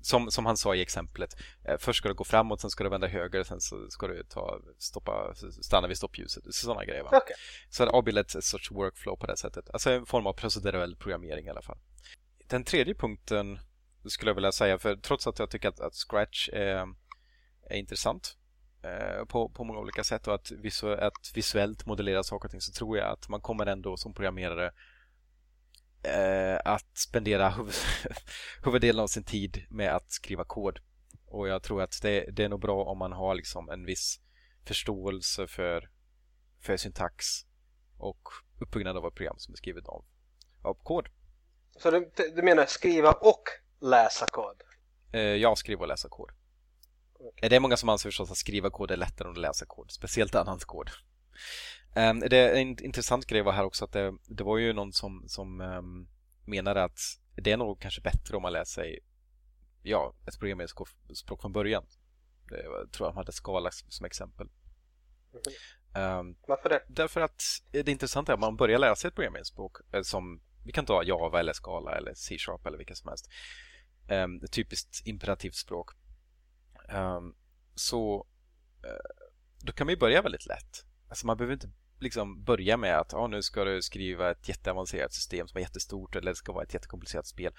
[0.00, 1.36] Som, som han sa i exemplet.
[1.64, 4.24] Eh, först ska du gå framåt, sen ska du vända höger, sen så ska du
[4.24, 6.44] ta, stoppa, stanna vid stoppljuset.
[6.50, 7.02] Sådana grejer.
[7.02, 7.08] Va?
[7.08, 7.36] Okay.
[7.70, 9.70] Så att avbilda ett, ett sorts workflow på det sättet.
[9.70, 11.78] Alltså en form av procedurell programmering i alla fall.
[12.46, 13.58] Den tredje punkten
[14.04, 16.86] skulle jag vilja säga, för trots att jag tycker att, att Scratch är,
[17.70, 18.36] är intressant
[18.82, 22.60] eh, på, på många olika sätt och att, visu att visuellt modellera saker och ting
[22.60, 24.72] så tror jag att man kommer ändå som programmerare
[26.02, 27.72] eh, att spendera huv
[28.64, 30.78] huvuddelen av sin tid med att skriva kod.
[31.26, 34.20] Och jag tror att det, det är nog bra om man har liksom en viss
[34.64, 35.90] förståelse för,
[36.60, 37.26] för syntax
[37.98, 40.04] och uppbyggnad av ett program som är skrivet av,
[40.62, 41.08] av kod.
[41.76, 43.42] Så du, du menar skriva och
[43.80, 44.62] läsa kod?
[45.12, 46.30] Eh, jag skriver och läsa kod.
[47.40, 49.90] Det är många som anser förstås att skriva kod är lättare än att läsa kod,
[49.90, 50.90] speciellt annans kod.
[51.96, 54.92] Um, det är en intressant grej var här också att det, det var ju någon
[54.92, 56.08] som, som um,
[56.44, 57.00] menade att
[57.34, 59.00] det är nog kanske bättre om man lär sig
[59.82, 61.86] ja, ett programmeringsspråk från början.
[62.48, 64.48] Det, jag tror att de hade Scala som exempel.
[65.94, 66.18] Mm.
[66.18, 66.82] Um, Varför det?
[66.88, 70.72] Därför att det intressanta är att man börjar lära sig ett programmeringsspråk eh, som vi
[70.72, 73.28] kan ta Java eller Scala eller C-sharp eller vilka som helst.
[74.10, 75.90] Um, ett typiskt imperativt språk.
[76.92, 77.34] Um,
[77.74, 78.26] så
[78.84, 79.24] uh,
[79.58, 80.84] då kan man ju börja väldigt lätt.
[81.08, 81.70] Alltså man behöver inte
[82.00, 86.16] liksom börja med att ah, nu ska du skriva ett jätteavancerat system som är jättestort
[86.16, 87.52] eller det ska vara ett jättekomplicerat spel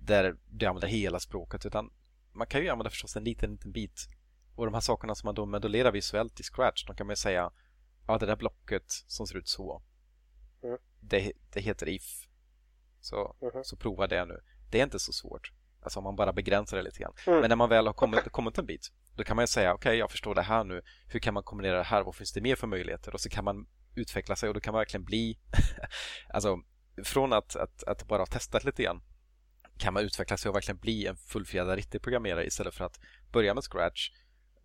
[0.00, 1.90] där du använder hela språket utan
[2.32, 4.08] man kan ju använda förstås en liten, liten bit
[4.54, 7.16] och de här sakerna som man då modellerar visuellt i Scratch de kan man ju
[7.16, 7.50] säga
[8.06, 9.82] ja det där blocket som ser ut så
[10.62, 10.78] mm.
[11.00, 12.28] det, det heter if
[13.00, 13.64] så, mm.
[13.64, 14.40] så prova det nu
[14.70, 15.52] det är inte så svårt
[15.86, 17.40] alltså om man bara begränsar det lite grann mm.
[17.40, 19.90] men när man väl har kommit, kommit en bit då kan man ju säga okej
[19.90, 22.40] okay, jag förstår det här nu hur kan man kombinera det här vad finns det
[22.40, 25.38] mer för möjligheter och så kan man utveckla sig och då kan man verkligen bli
[26.28, 26.58] alltså
[27.04, 29.02] från att, att, att bara ha testat lite grann
[29.78, 33.00] kan man utveckla sig och verkligen bli en fullfjädrad riktig programmerare istället för att
[33.32, 34.10] börja med Scratch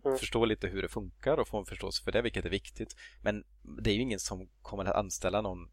[0.04, 0.18] mm.
[0.18, 2.96] förstå lite hur det funkar och få en förståelse för det, vilket är viktigt.
[3.20, 3.44] Men
[3.82, 5.70] det är ju ingen som kommer att anställa någon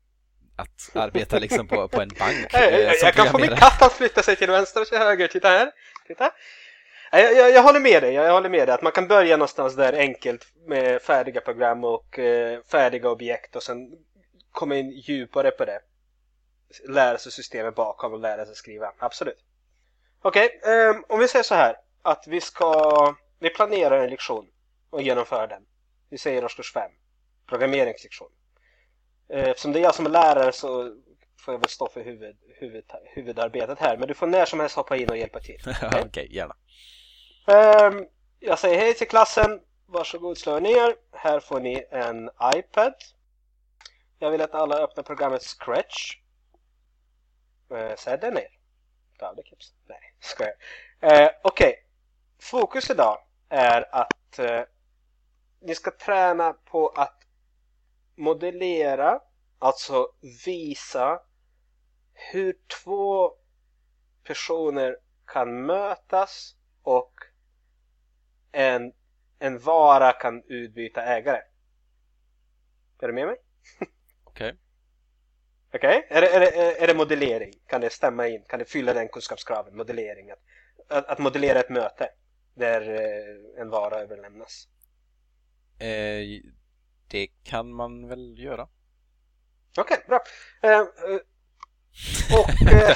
[0.59, 2.53] att arbeta liksom på, på en bank.
[2.53, 5.27] Eh, jag, jag kan få min katt att flytta sig till vänster och till höger.
[5.27, 5.71] Titta här.
[6.07, 6.31] Titta.
[7.11, 9.75] Jag, jag, jag, håller med dig, jag håller med dig att man kan börja någonstans
[9.75, 13.91] där enkelt med färdiga program och eh, färdiga objekt och sen
[14.51, 15.79] komma in djupare på det.
[16.89, 19.45] Lära sig systemet bakom och lära sig skriva, absolut.
[20.21, 24.47] Okej, okay, ehm, om vi säger så här att vi ska, vi planerar en lektion
[24.89, 25.61] och genomför den.
[26.09, 26.91] Vi säger årskurs 5,
[27.47, 28.31] programmeringslektion.
[29.33, 30.95] Uh, eftersom det är jag som är lärare så
[31.39, 33.97] får jag väl stå för huvud, huvud, huvudarbetet här.
[33.97, 35.61] Men du får när som helst hoppa in och hjälpa till.
[35.83, 36.55] Okej, okay, gärna.
[37.47, 38.07] Um,
[38.39, 39.61] jag säger hej till klassen.
[39.85, 40.95] Varsågod slå ner.
[41.11, 42.93] Här får ni en iPad.
[44.19, 46.17] Jag vill att alla öppnar programmet Scratch.
[47.73, 48.47] Uh, Sätt den ner.
[49.19, 49.73] Tavlekips.
[49.87, 50.53] Nej, skojar.
[51.03, 51.67] Uh, Okej.
[51.67, 51.73] Okay.
[52.41, 53.17] Fokus idag
[53.49, 54.61] är att uh,
[55.61, 57.18] ni ska träna på att
[58.19, 59.19] modellera,
[59.59, 60.07] alltså
[60.45, 61.21] visa
[62.13, 63.31] hur två
[64.23, 67.13] personer kan mötas och
[68.51, 68.93] en,
[69.39, 71.41] en vara kan utbyta ägare.
[72.99, 73.37] Är du med mig?
[74.23, 74.47] Okej.
[74.47, 74.57] Okay.
[75.73, 76.17] Okej, okay.
[76.17, 77.53] är, är, det, är det modellering?
[77.67, 78.43] Kan det stämma in?
[78.47, 79.77] Kan det fylla den kunskapskraven?
[79.77, 80.31] Modellering?
[80.31, 80.39] Att,
[80.87, 82.09] att, att modellera ett möte
[82.53, 84.67] där eh, en vara överlämnas?
[85.79, 86.41] Eh,
[87.09, 88.67] det kan man väl göra.
[89.77, 90.19] Okej, okay, bra.
[90.61, 91.19] Ehm, eh,
[92.39, 92.73] och...
[92.73, 92.95] Eh,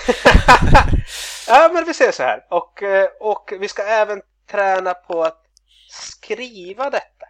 [1.47, 2.47] ja, men vi ser så här.
[2.49, 5.45] Och, eh, och vi ska även träna på att
[5.91, 7.25] skriva detta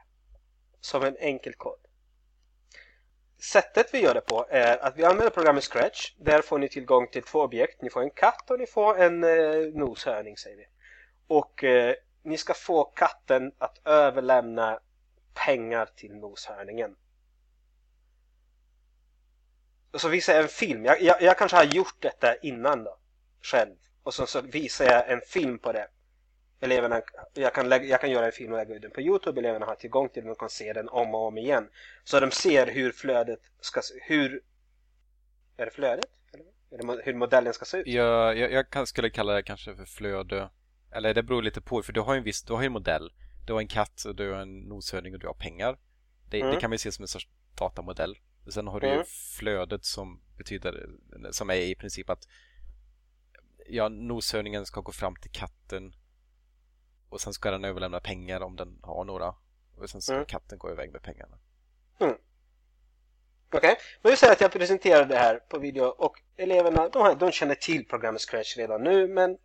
[0.81, 1.79] som en enkel kod.
[3.51, 6.13] Sättet vi gör det på är att vi använder programmet Scratch.
[6.17, 7.81] Där får ni tillgång till två objekt.
[7.81, 10.65] Ni får en katt och ni får en eh, noshörning säger vi.
[11.27, 14.79] Och eh, ni ska få katten att överlämna
[15.33, 16.95] pengar till noshörningen.
[19.91, 20.85] Och så visar jag en film.
[20.85, 22.97] Jag, jag, jag kanske har gjort detta innan då.
[23.41, 23.75] Själv.
[24.03, 25.87] Och så, så visar jag en film på det
[26.63, 27.01] eleverna,
[27.33, 29.65] jag kan, lägga, jag kan göra en film och lägga ut den på Youtube, eleverna
[29.65, 31.69] har tillgång till den och kan se den om och om igen.
[32.03, 34.41] Så de ser hur flödet ska se hur
[35.57, 36.09] Är det flödet?
[36.71, 37.87] Eller hur modellen ska se ut?
[37.87, 40.49] Jag, jag, jag skulle kalla det kanske för flöde.
[40.91, 43.11] Eller det beror lite på, för du har ju en viss, du har en modell.
[43.45, 45.77] Du har en katt, och du har en noshörning och du har pengar.
[46.29, 46.53] Det, mm.
[46.53, 48.17] det kan man se som en sorts datamodell.
[48.47, 48.99] Sen har du mm.
[48.99, 49.05] ju
[49.39, 50.89] flödet som betyder,
[51.31, 52.27] som är i princip att
[53.67, 55.95] ja, noshörningen ska gå fram till katten
[57.09, 59.35] och sen ska den överlämna pengar om den har några.
[59.77, 60.25] Och sen ska mm.
[60.25, 61.37] katten gå iväg med pengarna.
[61.99, 62.15] Mm.
[63.55, 63.75] Okej, okay.
[64.01, 67.55] men vi säger att jag presenterar det här på video och eleverna de, de känner
[67.55, 69.37] till programmet Scratch redan nu men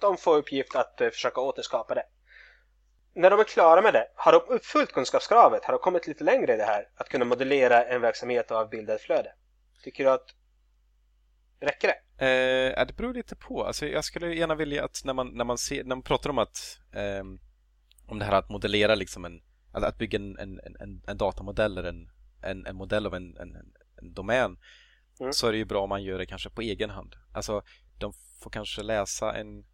[0.00, 2.04] de får uppgift att uh, försöka återskapa det.
[3.14, 5.64] När de är klara med det, har de uppfyllt kunskapskravet?
[5.64, 6.88] Har de kommit lite längre i det här?
[6.96, 9.32] Att kunna modellera en verksamhet och avbilda ett flöde?
[9.82, 10.34] Tycker du att
[11.60, 12.26] räcker det?
[12.26, 13.64] Eh, det beror lite på.
[13.64, 16.38] Alltså, jag skulle gärna vilja att när man, när man, ser, när man pratar om
[16.38, 17.24] att eh,
[18.06, 19.42] om det här att modellera liksom en,
[19.72, 22.10] alltså att bygga en, en, en, en datamodell eller en,
[22.42, 23.56] en, en modell av en, en,
[23.96, 24.56] en domän
[25.20, 25.32] mm.
[25.32, 27.14] så är det ju bra om man gör det kanske på egen hand.
[27.32, 27.62] Alltså
[27.98, 29.64] de får kanske läsa en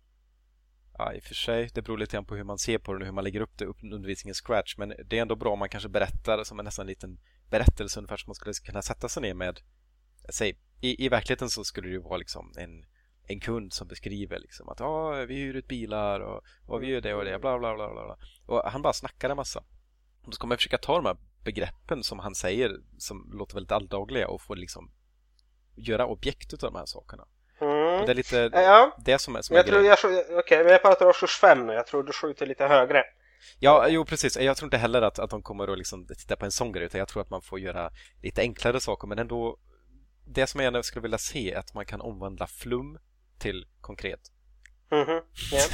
[0.99, 2.99] Ja, i och för sig, det beror lite grann på hur man ser på det
[2.99, 4.77] och hur man lägger upp det, upp undervisningen scratch.
[4.77, 7.19] Men det är ändå bra om man kanske berättar som en nästan liten
[7.51, 9.61] berättelse ungefär som man skulle kunna sätta sig ner med.
[10.29, 12.85] Säg, i, i verkligheten så skulle det ju vara liksom en,
[13.23, 17.01] en kund som beskriver liksom att ah, vi hyr ut bilar och, och vi gör
[17.01, 18.17] det och det, bla bla bla bla.
[18.47, 19.65] Och han bara snackar en massa.
[20.21, 23.73] Och så ska man försöka ta de här begreppen som han säger som låter väldigt
[23.73, 24.91] alldagliga och få liksom
[25.75, 27.29] göra objekt av de här sakerna.
[27.95, 28.07] Mm.
[28.07, 28.97] det är lite ja.
[29.05, 31.67] det som är, som jag är tror jag, Okej, okay, men jag pratar årskurs 5
[31.67, 31.73] nu.
[31.73, 33.05] Jag tror du skjuter lite högre.
[33.59, 34.37] Ja, jo precis.
[34.37, 36.85] Jag tror inte heller att, att de kommer att liksom titta på en sån grej
[36.85, 37.91] utan jag tror att man får göra
[38.23, 39.59] lite enklare saker men ändå
[40.27, 42.99] det som jag skulle vilja se är att man kan omvandla flum
[43.39, 44.21] till konkret.
[44.93, 45.23] Mm -hmm.
[45.55, 45.71] yeah.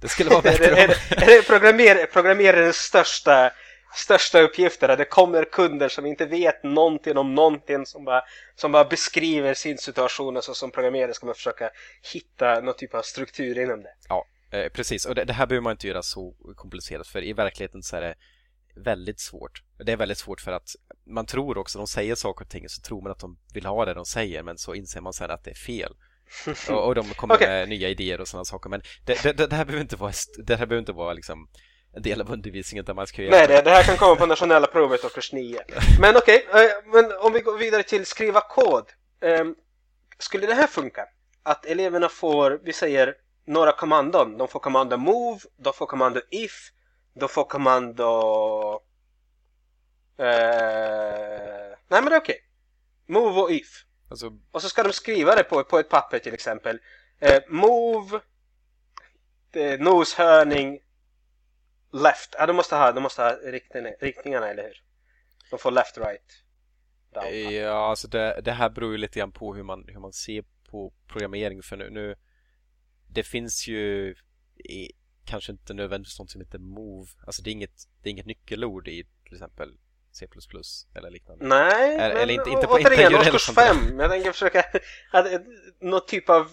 [0.00, 0.66] det skulle vara bättre.
[0.66, 3.52] är, det, är det programmer, programmerarens största
[3.94, 4.96] största uppgifter.
[4.96, 8.22] Det kommer kunder som inte vet någonting om någonting som bara,
[8.56, 11.70] som bara beskriver sin situation och så som programmerare ska man försöka
[12.12, 13.94] hitta någon typ av struktur inom det.
[14.08, 15.06] Ja, eh, precis.
[15.06, 18.00] Och det, det, här behöver man inte göra så komplicerat för i verkligheten så är
[18.00, 18.14] det
[18.76, 19.62] väldigt svårt.
[19.84, 20.68] Det är väldigt svårt för att
[21.06, 23.84] man tror också, de säger saker och ting så tror man att de vill ha
[23.84, 25.92] det de säger men så inser man sen att det är fel.
[26.68, 27.48] och, och de kommer okay.
[27.48, 30.12] med nya idéer och sådana saker men det, det, det, här behöver inte vara,
[30.46, 31.48] det här behöver inte vara liksom
[31.98, 33.36] en del av undervisningen där man ska göra...
[33.36, 35.60] Nej, det, det här kan komma på nationella provet årskurs 9.
[36.00, 38.84] Men okej, okay, eh, men om vi går vidare till skriva kod.
[39.20, 39.54] Um,
[40.18, 41.06] skulle det här funka?
[41.42, 43.14] Att eleverna får, vi säger,
[43.46, 44.38] några kommandon.
[44.38, 46.70] De får kommando move, de får kommando if,
[47.14, 48.10] de får kommando...
[50.20, 50.26] Uh,
[51.88, 52.40] nej men det är okej.
[53.06, 53.20] Okay.
[53.20, 53.84] Move och if.
[54.10, 54.32] Alltså...
[54.50, 56.78] Och så ska de skriva det på, på ett papper till exempel.
[57.22, 58.20] Uh, move,
[59.78, 60.78] noshörning,
[61.92, 62.34] left.
[62.38, 64.82] Ja, de måste ha, de måste ha riktning, riktningarna, eller hur?
[65.50, 66.44] De får left, right.
[67.14, 67.52] Down.
[67.54, 70.44] Ja, alltså det, det här beror ju lite grann på hur man, hur man ser
[70.70, 71.62] på programmering.
[71.62, 72.14] För nu, nu
[73.08, 74.14] det finns ju
[74.56, 74.92] i,
[75.24, 77.08] kanske inte nödvändigtvis något som heter move.
[77.26, 79.78] Alltså det är inget, det är inget nyckelord i till exempel
[80.12, 80.26] C++
[80.94, 81.46] eller liknande.
[81.46, 84.00] Nej, eller, men eller inte, inte på, återigen, årskurs 5.
[84.00, 84.64] Jag tänker försöka
[85.12, 85.26] att,
[85.80, 86.48] någon typ av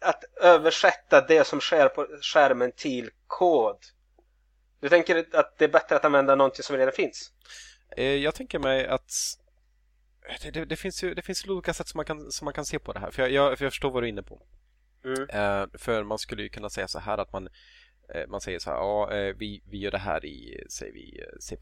[0.00, 3.78] att översätta det som sker på skärmen till kod.
[4.82, 7.32] Du tänker att det är bättre att använda någonting som redan finns?
[7.96, 9.12] Eh, jag tänker mig att
[10.42, 12.64] det, det, det, finns ju det finns olika sätt som man kan, som man kan
[12.64, 13.10] se på det här.
[13.10, 14.42] För jag, jag, för jag förstår vad du är inne på.
[15.04, 15.20] Mm.
[15.20, 17.48] Uh, för man skulle ju kunna säga så här att man,
[18.16, 21.56] uh, man säger så här, ja, vi, vi gör det här i, säger vi, C++.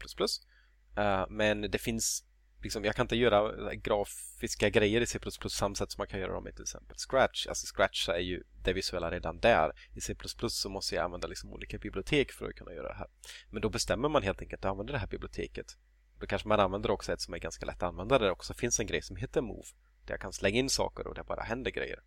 [1.29, 2.23] men det finns
[2.61, 6.07] liksom, jag kan inte göra eh, grafiska grejer i C++ på samma sätt som man
[6.07, 7.47] kan göra dem i till exempel Scratch.
[7.47, 9.71] Alltså Scratch är ju det visuella redan där.
[9.95, 10.15] I C++
[10.49, 13.07] så måste jag använda liksom olika bibliotek för att kunna göra det här.
[13.49, 15.77] Men då bestämmer man helt enkelt att använda det här biblioteket.
[16.19, 18.53] Då kanske man använder också ett som är ganska lätt att använda där det också
[18.53, 19.67] finns en grej som heter Move.
[20.05, 21.99] Där jag kan slänga in saker och det bara händer grejer.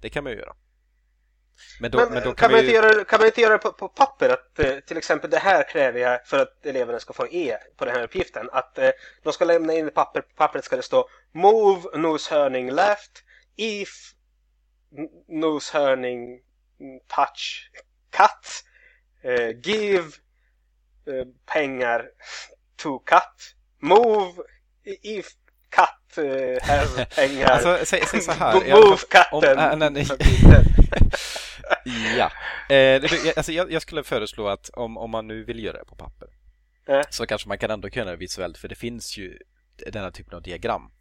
[0.00, 0.56] Det kan man ju göra.
[1.80, 2.66] Men, då, men, men då kan, kan, man ju...
[2.66, 5.38] inte göra, kan man inte göra det på, på papper att eh, till exempel det
[5.38, 8.48] här kräver jag för att eleverna ska få E på den här uppgiften.
[8.52, 8.90] Att eh,
[9.22, 13.22] de ska lämna in papper, på pappret ska det stå Move noshörning left
[13.56, 14.12] if
[15.28, 16.40] noshörning
[17.06, 17.70] touch
[18.10, 18.64] cut
[19.22, 20.06] eh, give
[21.06, 22.10] eh, pengar
[22.76, 24.32] to cut move
[24.84, 25.26] if
[25.70, 27.46] katt eh, pengar.
[27.46, 28.52] Alltså, säg, säg så här.
[28.54, 29.58] Move katten.
[29.58, 30.06] Om, äh, nej,
[32.18, 32.32] ja.
[32.74, 33.02] Eh,
[33.36, 36.28] alltså, jag, jag, skulle föreslå att om, om man nu vill göra det på papper
[36.88, 37.02] äh.
[37.10, 39.38] så kanske man kan ändå kunna det visuellt för det finns ju
[39.92, 40.92] denna typen av diagram.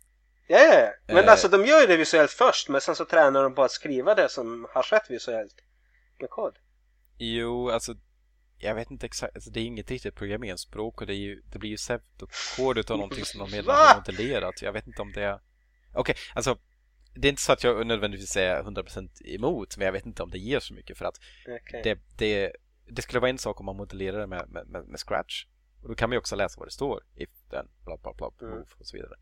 [0.47, 0.91] Ja, ja, ja.
[1.05, 1.32] men eh.
[1.32, 4.16] alltså de gör ju det visuellt först men sen så tränar de på att skriva
[4.16, 5.55] det som har skett visuellt
[6.20, 6.53] med kod.
[7.18, 7.95] Jo, alltså
[8.57, 11.70] jag vet inte exakt, alltså, det är inget riktigt programmeringsspråk och det, ju, det blir
[11.70, 14.61] ju pseudokod utav någonting som de redan har modellerat.
[14.61, 15.34] Jag vet inte om det är...
[15.34, 15.41] Okej,
[15.93, 16.57] okay, alltså
[17.16, 20.30] det är inte så att jag nödvändigtvis är 100% emot men jag vet inte om
[20.30, 21.20] det ger så mycket för att
[21.61, 21.82] okay.
[21.84, 22.51] det, det,
[22.88, 25.45] det skulle vara en sak om man modellerar det med, med, med, Scratch
[25.82, 28.32] och då kan man ju också läsa vad det står if then bla bla bla
[28.41, 28.61] mm.
[28.61, 29.16] och så vidare.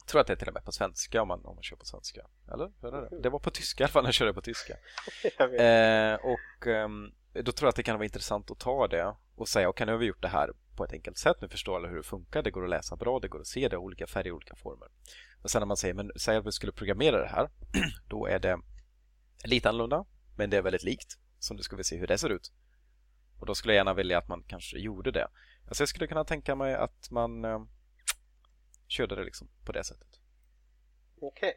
[0.00, 1.76] Jag tror att det är till och med på svenska om man, om man kör
[1.76, 2.26] på svenska.
[2.52, 2.72] Eller?
[2.80, 3.06] Hur är det?
[3.06, 3.22] Mm.
[3.22, 4.76] det var på tyska i alla fall när jag körde på tyska.
[5.38, 9.48] eh, och um, då tror jag att det kan vara intressant att ta det och
[9.48, 11.36] säga okej, okay, nu har vi gjort det här på ett enkelt sätt.
[11.40, 12.42] Nu förstår alla hur det funkar.
[12.42, 14.88] Det går att läsa bra, det går att se det i olika färger, olika former.
[15.42, 17.50] Och sen när man säger, men säg att vi skulle programmera det här,
[18.08, 18.58] då är det
[19.44, 20.04] lite annorlunda,
[20.36, 21.18] men det är väldigt likt.
[21.38, 22.52] Så nu ska vi se hur det ser ut.
[23.40, 25.28] Och då skulle jag gärna vilja att man kanske gjorde det.
[25.68, 27.60] Alltså jag skulle kunna tänka mig att man eh,
[28.88, 30.08] körde det liksom på det sättet.
[31.20, 31.54] Okej.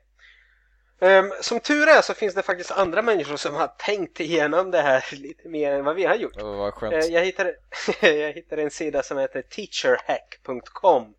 [0.99, 4.81] Um, som tur är så finns det faktiskt andra människor som har tänkt igenom det
[4.81, 6.37] här lite mer än vad vi har gjort.
[6.37, 6.93] Oh, vad skönt.
[6.93, 7.55] Uh, jag, hittade,
[8.01, 11.15] jag hittade en sida som heter teacherhack.com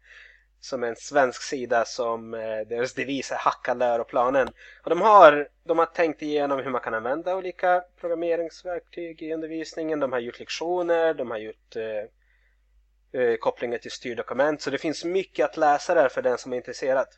[0.67, 4.49] som är en svensk sida som uh, deras devis är hacka läroplanen.
[4.83, 10.01] Och de har, de har tänkt igenom hur man kan använda olika programmeringsverktyg i undervisningen.
[10.01, 14.63] De har gjort lektioner, de har gjort uh, kopplingar till styrdokument.
[14.63, 17.09] Så det finns mycket att läsa där för den som är intresserad.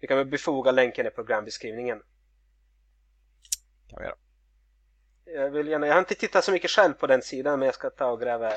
[0.00, 2.02] Vi kan väl befoga länken i programbeskrivningen.
[3.88, 4.16] Kan vi göra.
[5.24, 7.74] Jag, vill gärna, jag har inte tittat så mycket själv på den sidan men jag
[7.74, 8.52] ska ta och gräva,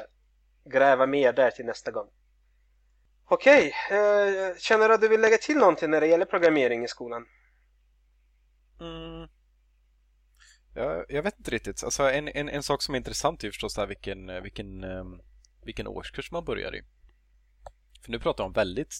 [0.65, 2.07] gräva mer där till nästa gång.
[3.29, 6.87] Okej, eh, känner du att du vill lägga till någonting när det gäller programmering i
[6.87, 7.25] skolan?
[8.79, 9.29] Mm.
[10.75, 11.83] Jag, jag vet inte riktigt.
[11.83, 15.21] Alltså, en, en, en sak som är intressant är förstås där vilken, vilken, ehm,
[15.63, 16.83] vilken årskurs man börjar i.
[18.01, 18.93] För nu pratar de väldigt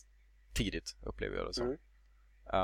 [0.53, 1.65] tidigt, upplever jag det som.
[1.65, 1.78] Mm.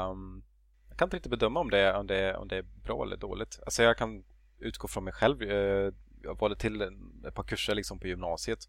[0.10, 0.44] Um,
[0.90, 3.60] jag kan inte riktigt bedöma om det, om, det, om det är bra eller dåligt.
[3.66, 4.24] Alltså jag kan
[4.60, 5.42] utgå från mig själv.
[5.42, 6.82] Eh, jag valde till
[7.28, 8.60] ett par kurser liksom på gymnasiet.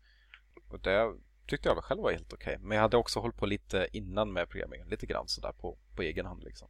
[0.70, 1.14] Och det
[1.46, 2.54] tyckte jag själv var helt okej.
[2.54, 2.66] Okay.
[2.66, 4.84] Men jag hade också hållit på lite innan med programmering.
[4.84, 6.68] Lite grann sådär på, på egen hand liksom.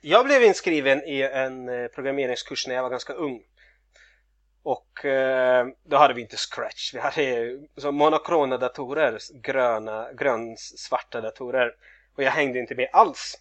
[0.00, 3.42] Jag blev inskriven i en eh, programmeringskurs när jag var ganska ung.
[4.62, 6.94] Och eh, då hade vi inte Scratch.
[6.94, 11.74] Vi hade så monokrona datorer, gröna, grönsvarta datorer.
[12.16, 13.34] Och jag hängde inte med alls.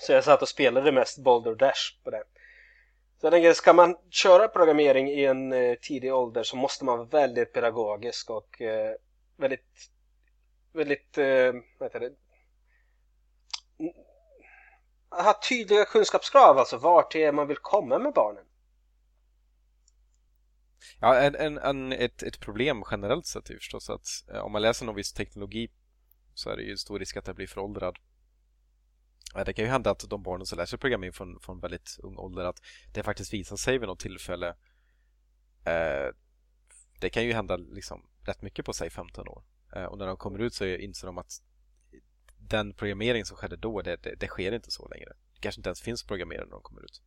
[0.00, 2.22] Så jag satt och spelade mest Boulder Dash på det.
[3.20, 6.98] Så jag tänker, ska man köra programmering i en eh, tidig ålder så måste man
[6.98, 8.94] vara väldigt pedagogisk och eh,
[9.36, 9.90] väldigt,
[10.72, 12.14] väldigt, eh, vad heter det?
[13.78, 13.92] Mm.
[15.10, 18.44] Ha tydliga kunskapskrav, alltså vart det är man vill komma med barnen.
[21.00, 24.62] Ja, en, en, en, ett, ett problem generellt sett är förstås att eh, om man
[24.62, 25.70] läser någon viss teknologi
[26.34, 27.98] så är det ju stor risk att det blir föråldrad
[29.44, 32.18] det kan ju hända att de barnen som lär sig programmering från, från väldigt ung
[32.18, 32.62] ålder att
[32.94, 34.48] det faktiskt visar sig vid något tillfälle.
[35.64, 36.14] Eh,
[37.00, 39.42] det kan ju hända liksom rätt mycket på sig 15 år.
[39.76, 41.42] Eh, och när de kommer ut så inser de att
[42.38, 45.08] den programmering som skedde då, det, det, det sker inte så längre.
[45.34, 47.02] Det kanske inte ens finns programmerare när de kommer ut.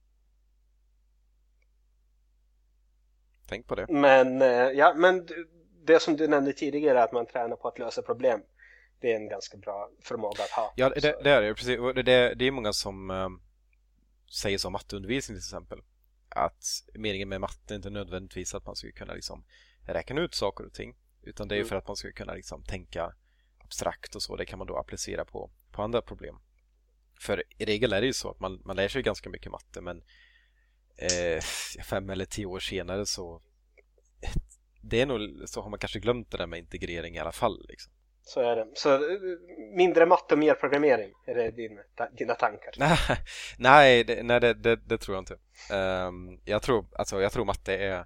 [3.47, 3.85] Tänk på det.
[3.89, 5.27] Men, eh, ja, men
[5.85, 8.41] det som du nämnde tidigare att man tränar på att lösa problem
[9.01, 10.73] det är en ganska bra förmåga att ha.
[10.75, 11.53] Ja, det, det är det.
[11.53, 11.79] Precis.
[12.05, 13.29] Det, det är många som äh,
[14.41, 15.81] säger som matteundervisning till exempel.
[16.29, 16.63] Att
[16.93, 19.43] meningen med matte är inte nödvändigtvis att man ska kunna liksom
[19.87, 20.95] räkna ut saker och ting.
[21.21, 21.67] Utan det är mm.
[21.67, 23.13] för att man ska kunna liksom tänka
[23.57, 24.35] abstrakt och så.
[24.35, 26.39] Det kan man då applicera på, på andra problem.
[27.19, 29.81] För i regel är det ju så att man, man lär sig ganska mycket matte
[29.81, 30.03] men
[30.97, 31.41] eh,
[31.89, 33.41] fem eller tio år senare så
[34.81, 37.65] det är nog, så har man kanske glömt det där med integrering i alla fall.
[37.69, 37.93] Liksom.
[38.21, 38.67] Så är det.
[38.73, 39.19] Så eh,
[39.75, 41.79] mindre matte och mer programmering, är det din,
[42.17, 42.73] dina tankar?
[43.57, 45.37] nej, det, nej det, det, det, tror jag inte.
[45.73, 48.05] Um, jag, tror, alltså, jag tror matte är,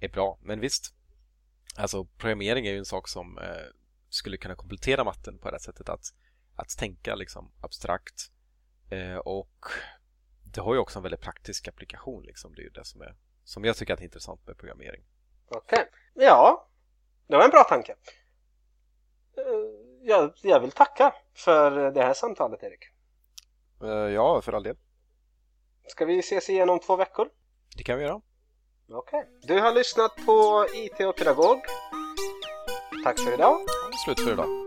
[0.00, 0.94] är bra, men visst.
[1.76, 3.44] Alltså programmering är ju en sak som uh,
[4.08, 6.14] skulle kunna komplettera matten på det sättet att,
[6.56, 8.30] att tänka liksom abstrakt.
[8.92, 9.66] Uh, och
[10.54, 12.22] det har ju också en väldigt praktisk applikation.
[12.22, 12.54] Liksom.
[12.54, 15.04] Det är ju det som, är, som jag tycker är intressant med programmering.
[15.48, 16.24] Okej, okay.
[16.26, 16.68] ja,
[17.26, 17.92] det var en bra tanke.
[19.36, 19.44] Eh,
[20.02, 22.84] jag, jag vill tacka för det här samtalet Erik.
[23.82, 24.76] Uh, ja, för all del.
[25.86, 27.28] Ska vi ses igen om två veckor?
[27.76, 28.20] Det kan vi göra.
[28.94, 29.20] Okej.
[29.20, 29.56] Okay.
[29.56, 31.58] Du har lyssnat på IT och pedagog.
[33.04, 33.60] Tack för idag.
[34.04, 34.61] Slut för idag.